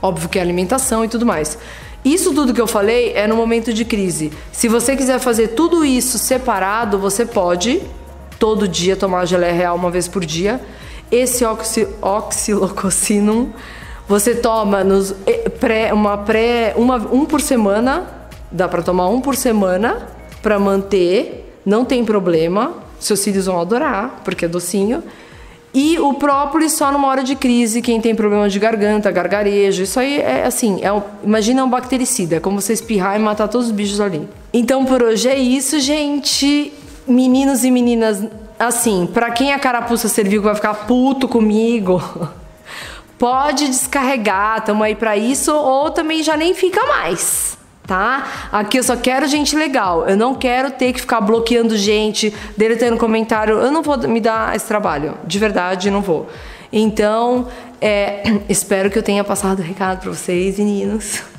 Óbvio 0.02 0.30
que 0.30 0.38
é 0.38 0.42
alimentação 0.42 1.04
e 1.04 1.08
tudo 1.08 1.26
mais. 1.26 1.58
Isso 2.04 2.34
tudo 2.34 2.54
que 2.54 2.62
eu 2.62 2.68
falei 2.68 3.14
é 3.14 3.28
no 3.28 3.36
momento 3.36 3.74
de 3.74 3.84
crise. 3.84 4.32
Se 4.52 4.68
você 4.68 4.96
quiser 4.96 5.20
fazer 5.20 5.50
tudo 5.50 5.84
isso 5.84 6.18
separado, 6.18 7.00
você 7.00 7.26
pode 7.26 7.82
todo 8.38 8.68
dia 8.68 8.96
tomar 8.96 9.26
geleia 9.26 9.54
real 9.54 9.76
uma 9.76 9.90
vez 9.90 10.08
por 10.08 10.26
dia. 10.26 10.62
Esse 11.12 11.44
oxi, 11.46 11.88
oxilococinum 12.02 13.52
você 14.08 14.34
toma 14.34 14.86
nos 14.86 15.14
pré, 15.60 15.92
uma 15.92 16.18
pré 16.18 16.74
uma 16.78 16.96
um 16.96 17.26
por 17.26 17.42
semana, 17.42 18.06
dá 18.52 18.68
para 18.68 18.82
tomar 18.82 19.08
um 19.08 19.22
por 19.22 19.36
semana 19.36 20.08
para 20.42 20.60
manter, 20.60 21.60
não 21.66 21.84
tem 21.84 22.06
problema. 22.06 22.74
Seus 23.00 23.24
filhos 23.24 23.46
vão 23.46 23.60
adorar, 23.60 24.22
porque 24.24 24.46
é 24.46 24.48
docinho. 24.48 25.04
E 25.74 26.00
o 26.00 26.14
própolis 26.14 26.74
só 26.74 26.92
numa 26.92 27.08
hora 27.08 27.24
de 27.24 27.36
crise, 27.36 27.82
quem 27.82 28.02
tem 28.02 28.16
problema 28.16 28.50
de 28.50 28.58
garganta, 28.58 29.12
gargarejo, 29.12 29.84
isso 29.84 30.00
aí 30.00 30.20
é 30.20 30.46
assim, 30.46 30.80
é 30.82 30.92
um, 30.92 31.04
imagina 31.24 31.64
um 31.64 31.70
bactericida, 31.70 32.38
é 32.38 32.40
como 32.40 32.60
você 32.60 32.74
espirrar 32.74 33.16
e 33.16 33.20
matar 33.20 33.48
todos 33.48 33.68
os 33.68 33.74
bichos 33.74 34.02
ali. 34.02 34.28
Então 34.52 34.86
por 34.86 35.04
hoje 35.04 35.28
é 35.28 35.38
isso, 35.38 35.80
gente. 35.80 36.74
Meninos 37.06 37.64
e 37.64 37.70
meninas, 37.70 38.26
assim, 38.58 39.08
para 39.14 39.30
quem 39.30 39.54
a 39.54 39.60
carapuça 39.60 40.08
serviu 40.08 40.42
vai 40.42 40.56
ficar 40.56 40.74
puto 40.74 41.28
comigo, 41.28 42.02
pode 43.20 43.68
descarregar, 43.68 44.64
tamo 44.64 44.84
aí 44.84 44.96
para 44.96 45.16
isso, 45.16 45.54
ou 45.54 45.92
também 45.92 46.24
já 46.24 46.36
nem 46.36 46.56
fica 46.56 46.86
mais 46.88 47.58
tá? 47.88 48.50
Aqui 48.52 48.78
eu 48.78 48.84
só 48.84 48.98
quero 48.98 49.26
gente 49.26 49.56
legal. 49.56 50.08
Eu 50.08 50.18
não 50.18 50.36
quero 50.36 50.70
ter 50.70 50.92
que 50.92 51.00
ficar 51.00 51.22
bloqueando 51.22 51.76
gente, 51.78 52.34
deletando 52.58 52.98
comentário. 52.98 53.58
Eu 53.58 53.72
não 53.72 53.82
vou 53.82 53.98
me 54.08 54.20
dar 54.20 54.56
esse 54.56 54.68
trabalho. 54.68 55.18
De 55.26 55.40
verdade, 55.40 55.90
não 55.90 56.02
vou. 56.02 56.28
Então, 56.72 57.48
é, 57.80 58.24
espero 58.50 58.92
que 58.92 59.00
eu 59.00 59.04
tenha 59.04 59.24
passado 59.24 59.60
o 59.60 59.64
recado 59.64 60.02
para 60.02 60.12
vocês, 60.12 60.60
meninos. 60.60 61.22